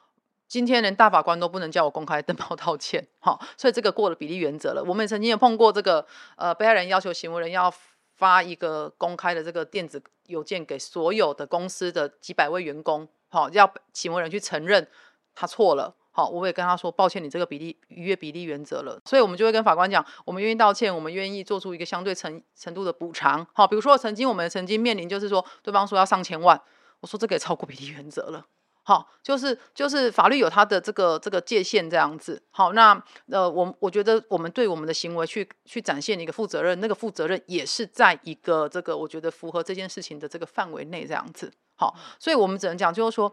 [0.48, 4.82] 今天连大法官都不能叫我公开登报道歉，好，所以这个过了比例原则了。
[4.82, 6.06] 我们曾经有碰过这个，
[6.36, 7.72] 呃，被害人要求行为人要
[8.16, 14.88] 发一个公开的这个电子邮件给所有的公司的几百位员工，好，要行为人去承认
[15.34, 26.58] 他错了，好，我也跟他说抱歉，你这个比例逾越比例原则了，所以我们就会跟法官讲，我们愿意道歉，我们愿意做出一个相对程程度的补偿，好，比如说曾经我们曾经面临就是说对方说要上千万，
[27.00, 28.46] 我说这个也超过比例原则了。
[28.88, 32.42] 好，就是就是法律有它的这个这个界限这样子。
[32.48, 32.98] 好，那
[33.30, 41.52] 呃，我我觉得我们对我们的行为去去展现一个负责任，那个负责任也是在一个这个我觉得符合这件事情的这个范围内这样子。
[41.76, 43.30] 好，所以我们只能讲就是说，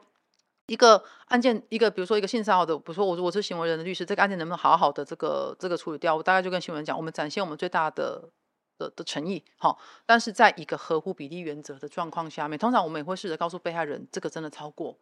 [0.68, 6.13] 一个案件，一个比如说一个性骚扰的，比如说我我是行为人的律师，这个案件能不能好好的这个这个处理掉？
[6.13, 8.30] 我大概就跟新闻讲，我们展现我们最大的
[8.78, 14.98] 的的诚意，好，但是在一个合乎比例原则的状况下面，通常我们也会试着告诉被害人，这个真的超过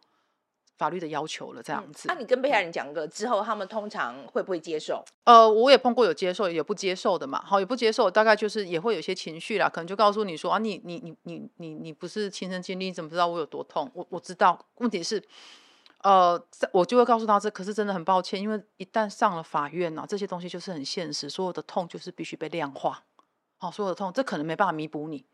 [0.76, 2.08] 法律的要求了，这样子。
[2.08, 5.04] 那、嗯啊、你跟被害人讲个之后，他们通常会不会接受？
[5.24, 7.42] 呃，我也碰过有接受，也不接受的嘛。
[7.44, 13.90] 好，也不接受，大概就是也会有些情绪啦，可能就告诉你说啊，你你你你你你不是亲身经历，你怎么知道我有多痛？
[13.94, 15.22] 我我知道，问题是，
[16.02, 16.40] 呃，
[16.72, 23.04] 我就会告诉他这，可是真的很抱歉，因为一旦上了法院呢、啊，这些东西就是很现实，所有的痛就是必须被量化。
[23.56, 25.24] 好，所有的痛，这可能没办法弥补你。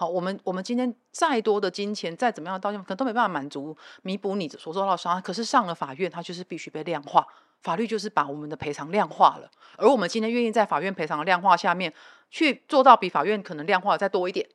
[0.00, 5.20] 好，我们我们今天再多的金钱，再怎么样的道歉，可能都没办法满足弥补你所受到的伤害。
[5.20, 7.26] 可是上了法院，它就是必须被量化，
[7.62, 9.50] 法律就是把我们的赔偿量化了。
[9.76, 11.92] 而我们今天愿意在法院赔偿的量化下面
[12.30, 14.48] 去做到比法院可能量化的再多一点，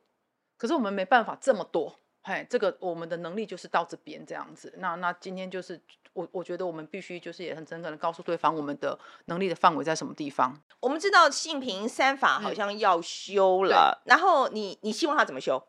[0.55, 1.93] 可是我们没办法这么多。
[2.25, 4.73] 嘿，这个我们的能力就是到这边这样子。
[4.77, 5.79] 那那今天就是
[6.13, 10.57] 我我觉得我们必须就是也很诚恳的告诉对方我们的能力的范围在什么地方。
[10.79, 15.61] 我们知道性平三法好像要修了，嗯、然后你你希望他怎么修？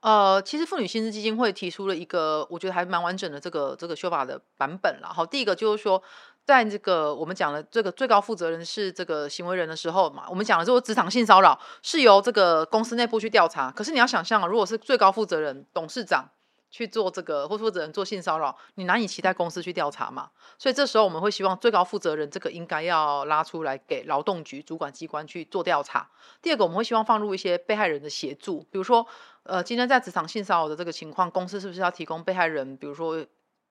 [0.00, 5.12] 呃，其实妇女新知基金会提出了一个我觉得还蛮完整的这个这个修法的版本了。
[5.12, 6.02] 好，第一个就是说。
[6.48, 13.70] 在这个我们讲的这个最高负责人是这个行为人的时候嘛，我们讲的这个职场性骚扰是由这个公司内部去调查。
[13.70, 16.26] 可是你要想象啊，如果是最高负责人董事长
[16.70, 20.30] 去做这个，或负责人做性骚扰，你难以期待公司去调查嘛。
[20.56, 26.08] 所以这时候我们会希望最高负责人这个应该要拉出来给劳动局主管机关去做调查。
[26.40, 29.06] 第二个，我们会希望放入一些被害人的协助，比如说，
[29.42, 33.22] 呃，今天在职场性骚扰的这个情况，公司是不是要提供被害人，比如说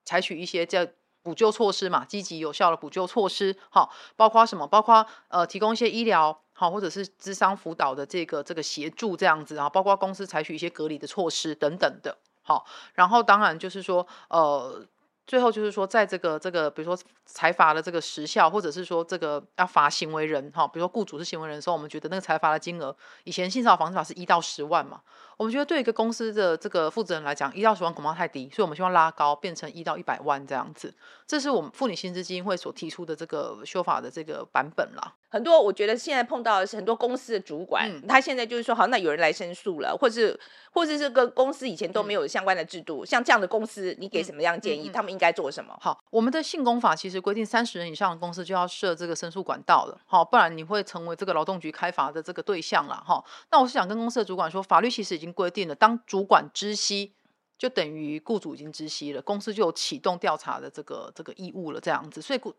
[0.05, 0.85] 采取一些叫。
[1.27, 4.65] 补救措施嘛，积极有效的补救措施，好，包括什么？
[4.65, 14.85] 包括呃，提供一些医疗，好，或者是咨商辅导的这个这个协助这样子啊，包括公司采取一些隔离的措施等等的，好，然后当然就是说，呃。
[15.29, 25.01] 最后就是说，在这个这个，比如说财罚的这个时效，或者是说这个要罚行为人哈，比如说雇主是行为人的时候，我们觉得那个财罚的金额，以前性骚扰防治法是一到十万嘛，
[25.37, 30.91] 我们觉得对一个公司的这个负责人来讲，一到十万恐怕太低，所以我们希望拉高，变成一到一百万这样子。
[31.27, 35.13] 这是我们妇女薪资基金会所提出的这个修法的这个版本啦。
[35.29, 40.39] 很多我觉得现在碰到的是很多公司的主管，嗯、他现在就是说，好，那有人来申诉了，或是
[40.71, 44.89] 或是这个公司以前都没有相关的制度，嗯、像这样的公司，你给什么样的建议？
[44.89, 45.77] 他们应该做什么？
[45.81, 53.21] 好，我们的性工法其实规定三十人以上的公司就要设这个申诉管道了，好，不然你会成为这个劳动局开罚的这个对象了，哈。
[53.51, 57.13] 那我是想跟公司的主管说，法律其实已经规定了，当主管知悉。
[57.57, 62.55] 就等于雇主已经知悉了，公司就有启动调查的这个这个义务了，这样子，所以主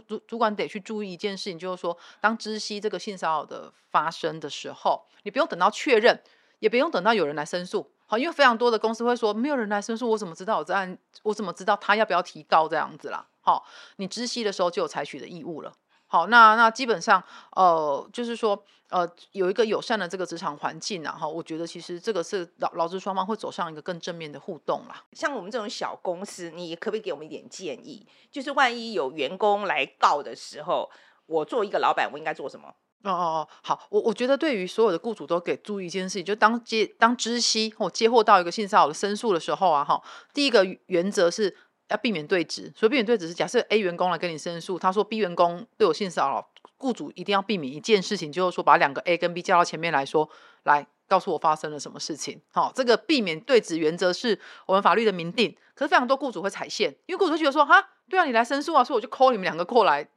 [0.00, 6.20] 主主管得去注意一件事情，就是说，当知悉这个性骚扰的发生的时候，你不用等到确认，
[6.58, 13.24] 也不用等到有人来申诉，好，因为非常多的公司会说，没有人来申诉，我怎么知道我这案，我怎么知道他要不要提告这样子啦？
[13.42, 13.64] 好，
[13.98, 15.72] 你知悉的时候就有采取的义务了。
[16.12, 17.24] 好，那那基本上，
[17.56, 25.02] 呃，就是说，呃，有一个友善的这个职场环境啊，哈，我觉得其实这个是劳劳资双方会走上一个更正面的互动啦。
[25.12, 28.06] 像我们这种小公司，你可不可以给我们一点建议？
[28.30, 30.90] 就是万一有员工来告的时候，
[31.24, 32.68] 我作为一个老板，我应该做什么？
[33.04, 40.02] 哦哦哦，好，我我觉得对于所有的雇主都给注意一件事情，就当接当知悉或接获到一个性骚扰的申诉的时候啊，哈，
[40.34, 41.56] 第一个原则是。
[41.92, 50.28] 要避免对质，所以避免对质是假设 A 员工来跟你申诉，他说 B 员工对我性骚扰，雇主一定要避免一件事情，就是说把两个 A 跟 B 叫到前面来说，
[50.64, 52.40] 来告诉我发生了什么事情。
[52.50, 60.08] 好、哦，这个避免对质原则是我们法律的明定，可是非常多雇主会踩线，因为雇主会觉得说哈，对啊，你来申诉啊，所以我就 call 你们两个过来，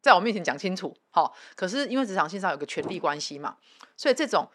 [0.00, 0.96] 在我面前讲清楚。
[1.10, 3.56] 好、可是因为职场性骚扰有个权力关系嘛，
[3.96, 4.48] 所以这种。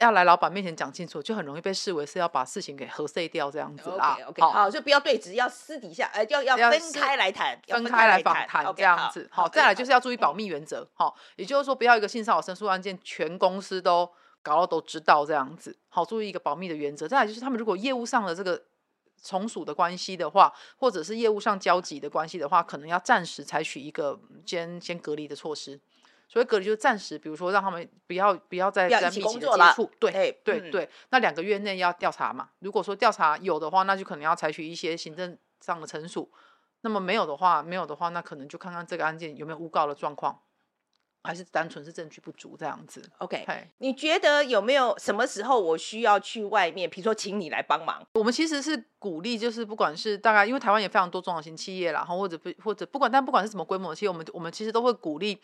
[0.00, 4.14] 要来老板面前讲清楚，就很容易被视为是要把事情给核碎掉这样子啦。
[4.14, 9.24] OK OK，好，好，就不要对质，要私底下，呃，要要分开来谈，分开来访谈这样子。
[9.24, 10.88] Okay, 好，好，再来就是要注意保密原则。
[10.94, 14.10] 好，也就是说，不要一个性骚扰申诉案件，全公司都
[14.42, 15.76] 搞到都知道这样子。
[15.90, 17.06] 好，注意一个保密的原则。
[17.06, 18.62] 再来就是，他们如果业务上的这个
[19.20, 25.78] 从属的关系的话，或者是业务上交集的关系的话，可能要暂时采取一个先先隔离的措施。
[26.32, 30.88] 所以隔离就暂时，比如说让他们不要不要再在密集的接触，对对对。
[31.08, 32.50] 那两个月内要调查嘛？
[32.60, 36.30] 如果说调查有的话，那就可能要采取一些行政上的惩处。
[36.82, 40.40] 那么没有的话，没有的话，那可能就看看这个案件有没有诬告的状况，
[41.24, 43.02] 还是单纯是证据不足这样子。
[43.18, 43.44] OK，
[43.78, 48.06] 你觉得有没有什么时候我需要去外面，比如说请你来帮忙？
[48.12, 55.40] 我们其实是鼓励，就是不管是大概，因为台湾也非常多中小型企业啦，然后或者不或者不管，但不管是什么规模的企业，我们我们其实都会鼓励。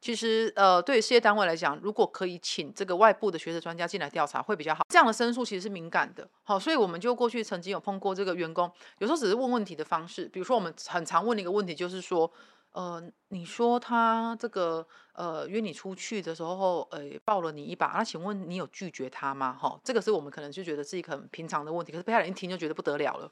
[0.00, 4.84] 其实呃，对事业单位来讲，如果可以请这个外部的学者专家进来调查，会比较好。
[4.88, 12.30] 这样的申诉其实是敏感的，好，所以我们就过去曾经有碰过这个员工，有时候只是问问题的方式，比如说我们很常问的一个问题就是说，
[12.70, 19.58] 呃，你说他这个呃约你出去的时候，呃抱了你一把，那请问你有拒绝他吗？
[19.60, 23.28] 哈，这个是我们可能就觉得是一个很平常的问题，可是被害人一听就觉得不得了了，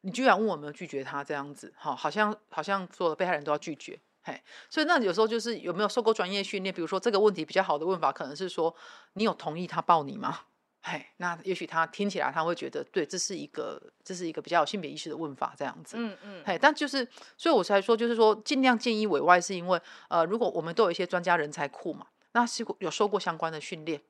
[0.00, 4.00] 你居然问我有没有拒绝他这样子，好，好像好像所有的被害人都要拒绝。
[4.30, 6.72] 嘿，所以那有时候就是有没有受过专业训练？
[6.72, 8.72] 比如说这个问题比较好的问法，可能是说
[9.14, 10.40] 你有同意他抱你吗？
[10.82, 15.96] 嘿，那也许他听起来他会觉得，对，这是一个这是一个比较有性别意识的问法，这样子。
[15.98, 16.42] 嗯嗯。
[16.46, 17.06] 嘿，但就是，
[17.36, 24.00] 所以我才说，就是说尽量建议委外，是因为呃，如果我们都有一些专家人才库嘛，那是有受过相关的训练。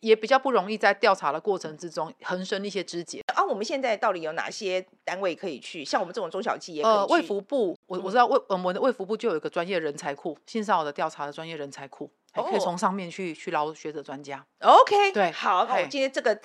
[0.00, 3.44] 也比较不容易在调查的过程之中横生一些枝节啊。
[3.44, 5.84] 我们现在到底有哪些单位可以去？
[5.84, 12.10] 像我们这种中小企业，呃，卫福部，我我知道卫我们的卫福部就有一个专业人才库，性骚扰的调查的专业人才库。
[12.34, 14.44] 还可以从上面去去捞学者专家。
[14.60, 16.36] OK，对，好，那我今天这个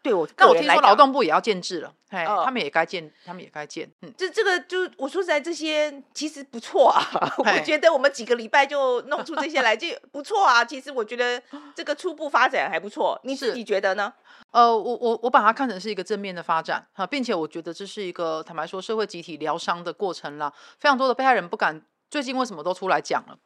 [0.00, 3.90] 对我，那我听说劳动部也要建制了，哎，他们也该建，他们也该建。
[4.02, 7.02] 嗯，这这个就我说实在，这些其实不错啊。
[7.38, 10.64] 我觉得我们几个礼拜就弄出这些来，就不错啊。
[10.64, 11.42] 其实我觉得
[11.74, 13.20] 这个初步发展还不错。
[13.24, 14.12] 你自己觉得呢？
[14.52, 20.52] 呃，我我我把它看成是一个正面的发展哈，并且我觉得这是一个坦白说社会集体疗伤的过程啦。
[20.78, 23.38] 非常多的被害人不敢，最近为什么都出来讲了？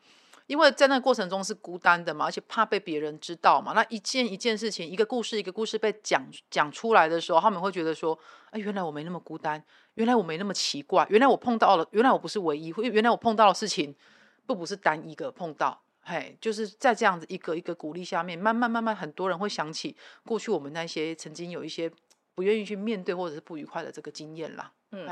[0.46, 3.72] 因为在那个过程中是孤单的嘛，而且怕被别人知道嘛。
[3.72, 8.18] 那一件一件事情，一个故事一个故事被讲讲出来的时候，他们会觉得说
[8.50, 9.62] ：“哎，原来我没那么孤单，
[9.94, 13.94] 原来我没那么奇怪，原来我碰到了，原来我不是唯一，原来我碰到的事情
[14.46, 21.90] 不不是单一个碰到。”嘿，就是在这样子一个一个鼓励下面，慢慢慢慢，很多人会想起过去我们那些曾经有一些
[22.36, 24.72] 不愿意去面对或者是不愉快的这个经验啦。
[24.92, 25.06] 嗯，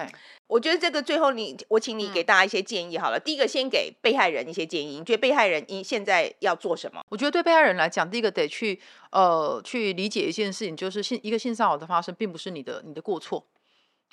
[0.47, 3.19] 我觉得这个最后你，我请你给大家一些建议好了。
[3.19, 4.99] 嗯、第一个，先给被害人一些建议。
[4.99, 7.03] 你觉得被害人应现在要做什么？
[7.09, 13.47] 我觉得对被害人来讲，第一个得去呃去理解一件事情，就是性一个性骚扰的发生，并不是你的你的过错。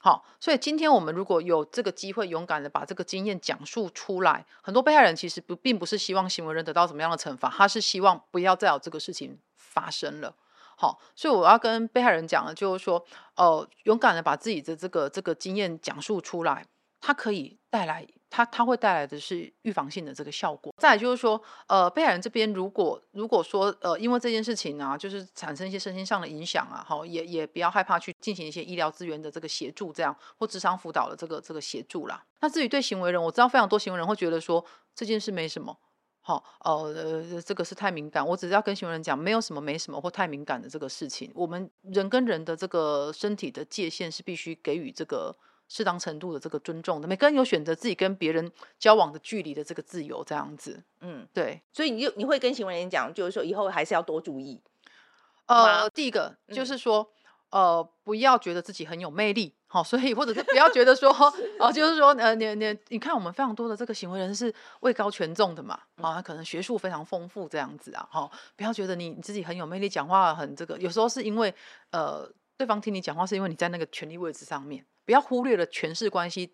[0.01, 10.35] 好，所以今天我们如果有这个机会，勇敢的把这个经验讲述出来，很多被害人其实不并不是希望行为人得到什么样的惩罚，他是希望不要再有这个事情发生了。
[10.81, 13.05] 好，所以我要跟被害人讲的，就是说，
[13.35, 16.65] 呃，勇敢的把自己的这个这个经验讲述出来，
[16.99, 20.73] 它可以带来，它它会带来的是预防性的这个效果。
[20.79, 32.23] 再就是说，呃，被害人这边如果如果说，呃，因为这件事情啊，就是产生一些身心上的影响啊，好，也也不要害怕去进行一些医疗资源的这个协助，这样或智商辅导的这个这个协助啦。
[32.39, 34.65] 那至于对行为人，我知道非常多行为人会觉得说
[34.95, 35.77] 这件事没什么。
[36.21, 41.31] 好，哦，呃，这个是太敏感，我只是要跟行为人讲，没有什么，没什么或太敏感的这个事情。
[41.33, 45.35] 我们人跟人的这个身体的界限是必须给予这个
[45.67, 47.07] 适当程度的这个尊重的。
[47.07, 50.83] 每个人有选择自己跟别人交往的距离的这个自由，这样子。
[51.01, 51.61] 嗯，对。
[51.73, 54.61] 所以你就你会跟行为人讲，就是说以后还是要多注意。
[55.47, 57.01] 呃，第一个就是说。
[57.01, 57.17] 嗯
[57.51, 71.55] 呃，不要觉得自己很有魅力，好，所以或者是不要觉得说， 哦、呃，就是说，呃，你你你看，我们非常多的这个行为人是位高权重的嘛，啊，他可能学术非常丰富这样子啊，哈，不要觉得你你自己很有魅力，讲话很这个，有时候是因为
[71.91, 76.53] 呃，对方听你讲话是因为你在那个权力位置上面，不要忽略了权势关系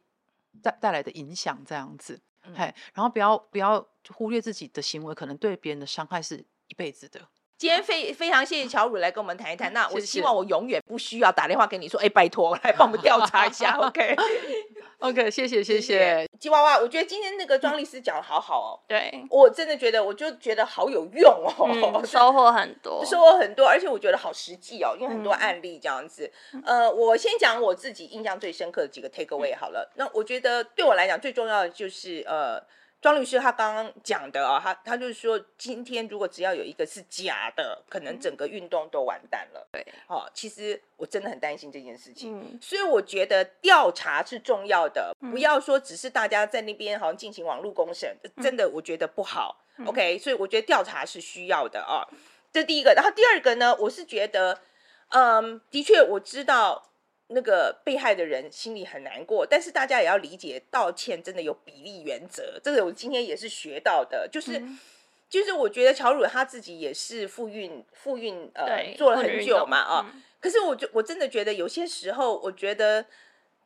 [0.61, 2.21] 带带来的影响这样子，
[2.55, 7.19] 嘿，然后不要不要忽略自己的行为可能对别人的伤害是一辈子的。
[7.57, 9.73] 今天非非常谢谢乔汝来跟我们谈一谈。
[9.73, 13.75] 那我希望我永远不需要打电话给你说，哎、欸，拜托 来帮我们调查一下。
[13.79, 16.27] OK，OK， 谢谢谢谢。
[16.39, 18.79] 吉娃娃，我觉得今天那个庄律师讲的好好哦。
[18.87, 26.31] 对，我真的觉得，我就觉得好有用哦，嗯、 收获很多，收获很多，而且我觉得好实际哦，因为很多案例这样子。
[26.53, 29.91] 嗯、呃，我先讲我自己印象最深刻的几个 take away 好了。
[29.95, 32.63] 那我觉得对我来讲最重要的就是呃。
[32.99, 39.67] 庄律师他刚刚讲的啊，他他就是说，今天如果只要有一个是假的，可能整个运动都完蛋了。
[39.71, 49.63] 对，哦，其实我真的很担心这件事情，嗯、所以我觉得调查是重要的，嗯、不要说只是大家在那边好像进行网络公审，嗯、真的我觉得不好。
[49.77, 52.01] 嗯、OK，所以我觉得调查是需要的啊，
[52.51, 52.93] 这第一个。
[52.95, 54.59] 然后第二个呢，我是觉得，
[55.09, 56.83] 嗯，的确我知道。
[57.27, 62.59] 那个被害的人心里很难过，但是大家也要理解，道歉真的有比例原则。
[62.63, 64.79] 这个我今天也是学到的，就是，嗯、
[65.29, 73.05] 就是我觉得乔汝他自己也是复运复运呃做了很久嘛啊，嗯、可是我就我真的觉得有些时候，我觉得。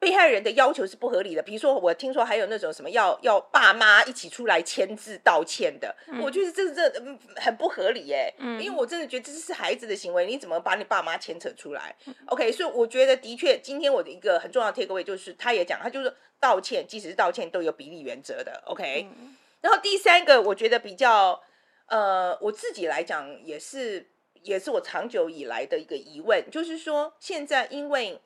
[0.02, 6.92] 被害人的要求是不合理的，比如说我听说还有那种什么要要爸妈一起出来签字道歉的，嗯、我觉得这这
[7.36, 19.08] 很不合理耶，嗯、因为我真的觉得这是孩子的行为，你怎么把你爸妈牵扯出来、嗯、？OK，所以我觉得的确，今天我的一个很重要的 take away 就是，他也讲，他就是道歉，即使是道歉都有比例原则的，OK。
[19.16, 19.38] 嗯。
[19.62, 21.40] 然后第三个，我觉得比较
[21.86, 24.10] 呃，我自己来讲也是，
[24.42, 28.20] 也是我长久以来的一个疑问，就是说现在因为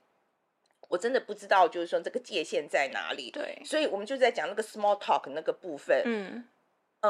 [0.89, 6.43] 我真的不知道，就是说这个界限在哪里，对，所以我们就在讲那个 small talk 那个部分，嗯。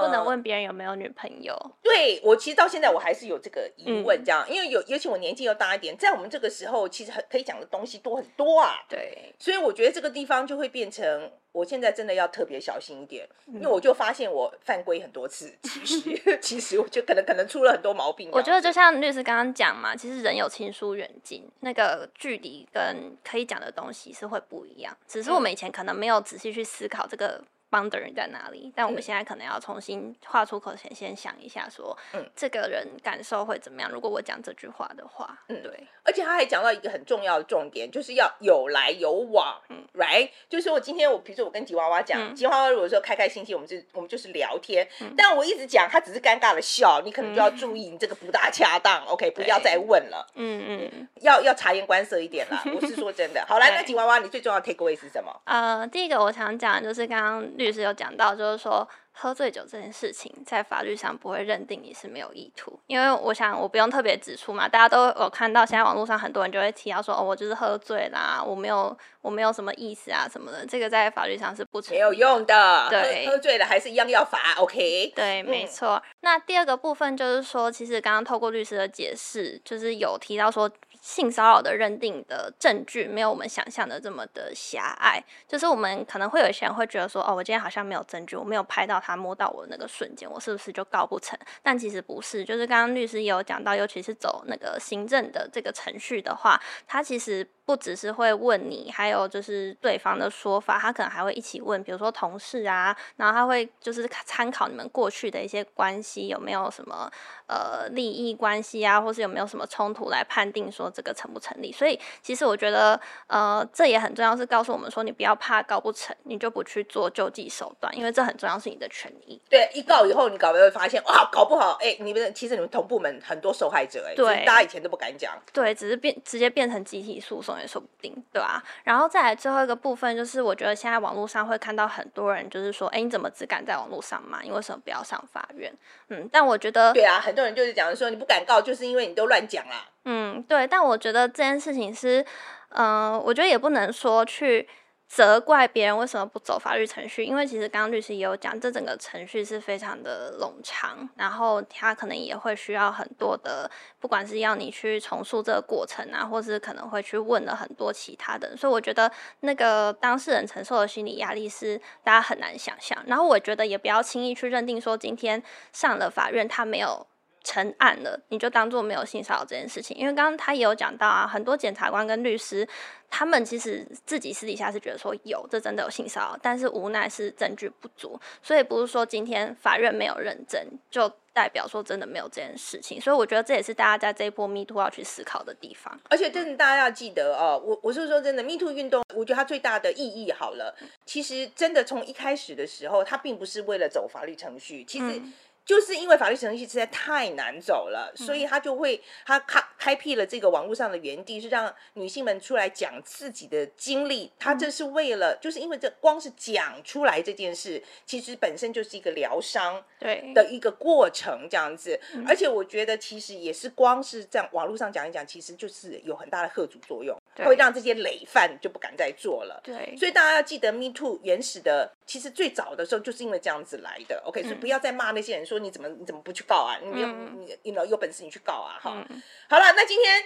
[0.02, 1.54] 不能问别人有没有女朋友。
[1.54, 8.86] 呃、对，我其实到现在我还是有这个疑问，这样，嗯、因为有尤其我年纪又大一点，在我们这个时候，其实很可以讲的东西多很多啊。
[8.90, 18.30] 对，所以我觉得这个地方就会变成，我现在真的要特别小心一点，因为我就发现我犯规很多次，其实 其实我就可能可能出了很多毛病。
[18.32, 27.42] 我觉得就像律师刚刚讲嘛，其实人有亲疏远近，那个距离跟可以讲的东西是会不一样，只是我们以前可能没有仔细去思考这个。
[27.76, 28.72] Boundary 在哪里？
[28.76, 33.92] 但我们现在可能要重新画出口前，先想一下，说，嗯，这个人感受会怎么样？
[33.92, 35.72] 如果我讲这句话的话，嗯，对。
[36.04, 40.30] 而且他还讲到一个很重要的重点，就是要有来有往，嗯，right？
[40.48, 49.32] 就是我今天我，比如说我跟吉娃娃讲，吉娃娃如果说开开心心，我们就我们就是聊天，但我一直讲，他只是尴尬的笑，你可能就要注意，你这个不大恰当，OK？
[49.32, 52.64] 不要再问了，嗯嗯，要要察言观色一点啦。
[52.74, 53.44] 我是说真的。
[53.50, 55.36] 好来，那吉娃娃，你最重要的 take away 是什么？
[55.46, 57.58] 呃，第一个我想讲就是刚刚。
[57.66, 75.14] 律师有讲到，就是说喝醉酒这件事情，在法律上不会认定你是没有意图，因为我想我不用特别指出嘛，大家都有看到，现在网络上很多人就会提到说，哦，我就是喝醉啦，我没有我没有什么意思啊什么的，这个在法律上是不成，没有用的，对，喝，喝醉了还是一样要罚，OK？
[75.16, 75.96] 对，没错。
[75.96, 80.70] 嗯、那第二个部分就是说，其实刚刚透过律师的解释，就是有提到说。
[81.06, 91.38] 性骚扰的认定的证据没有我们想象的这么的狭隘，就是我们可能会有一些人会觉得说，哦，我今天好像没有证据，我没有拍到他摸到我那个瞬间，我是不是就告不成？
[91.62, 97.48] 但其实不是，就是刚刚律师也有讲到，尤其是走那个行政的这个程序的话，他其实。
[97.66, 107.12] 不只是会问你，还有就是对方的说法，他可能还会一起问，比如说同事啊，然后他会就是参考你们过去的一些关系，有没有什么
[107.48, 111.72] 呃利益关系啊，或是有没有什么冲突来判定说这个成不成立。
[111.72, 119.42] 所以其实我觉得呃这也很重要，是告诉我们说你不要怕告不成，你就不去做救济手段，因为这很重要，是你的权益。
[119.50, 127.55] 对，一告以后你搞不会发现哇，搞不好哎，你们其实你们同部门很多受害者哎，对，大家以前都不敢讲，对，只是变直接变成集体诉讼。
[127.60, 128.64] 也说不定，对吧？
[128.84, 134.42] 然后再来最后一个部分，就是我觉得现在网络上会看到很多人，就是说，哎，你怎么只敢在网络上骂？
[134.42, 135.74] 你为什么不要上法院？
[136.10, 139.88] 嗯，但我觉得，对啊，很多人就是讲说，你不敢告，就是因为你都乱讲啦。
[140.06, 142.22] 嗯，对，但我觉得这件事情是，
[142.70, 144.68] 嗯、呃，我觉得也不能说去。
[145.08, 147.24] 责怪别人为什么不走法律程序？
[147.24, 159.10] 因为其实刚刚律师也有讲，这整个程序是非常的冗长，然后他可能也会需要很多的，不管是要你去重述这个过程啊，或是可能会去问了很多其他的，所以我觉得
[159.42, 162.98] 那个当事人承受的心理压力是大家很难想象。
[163.06, 165.42] 然后我觉得也不要轻易去认定说今天
[165.72, 167.06] 上了法院他没有
[167.46, 172.68] 成案了，你就当做没有性骚扰这件事情，因为刚刚他也有讲到啊，很多检察官跟律师。
[173.08, 183.00] 他们其实自己私底下是觉得说有，这真的有性骚扰，但是无奈是证据不足，所以不是说今天法院没有认证，就代表说真的没有这件事情。
[183.00, 185.98] 所以我觉得这也是大家在这一波 Me Too 要去思考的地方。
[186.10, 190.76] 而且真的大家要记得哦，我我是说真的，Me Too 运动，我觉得它最大的意义好了，
[191.06, 195.22] 其实真的从一开始的时候，它并不是为了走法律程序，其实。
[195.24, 195.34] 嗯
[195.66, 204.32] 就是因为法律程序实在太难走了，所以他就会他开开辟了这个网络上的园地，是让女性们出来讲自己的经历。
[204.38, 212.00] 他这是为了，就是因为这光是讲出来这件事，其实本身就是一个疗伤对的一个过程这样子。
[212.28, 219.60] 而且我觉得其实也是光是这样网络上讲一讲，其实就是有很大的贺阻作用，会让这些累犯就不敢再做了。
[219.64, 224.22] 对，所以大家要记得，Me Too 原始的其实最早的时候就是因为这样子来的。
[224.26, 225.55] OK，所以不要再骂那些人说。
[225.56, 226.78] 说你怎么你怎么不去告啊？
[226.82, 228.78] 你有、嗯、你你有有本事你去告啊！
[228.82, 230.24] 哈、嗯，好了，那今天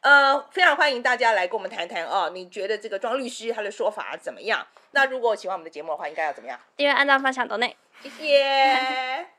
[0.00, 2.30] 呃非常欢迎大家来跟我们谈谈哦。
[2.32, 4.66] 你觉得这个庄律师他的说法怎么样？
[4.90, 6.60] 那如果喜欢我们的节目的话，应该要怎么样？
[6.76, 9.35] 订阅、按照、分享、抖内，谢谢。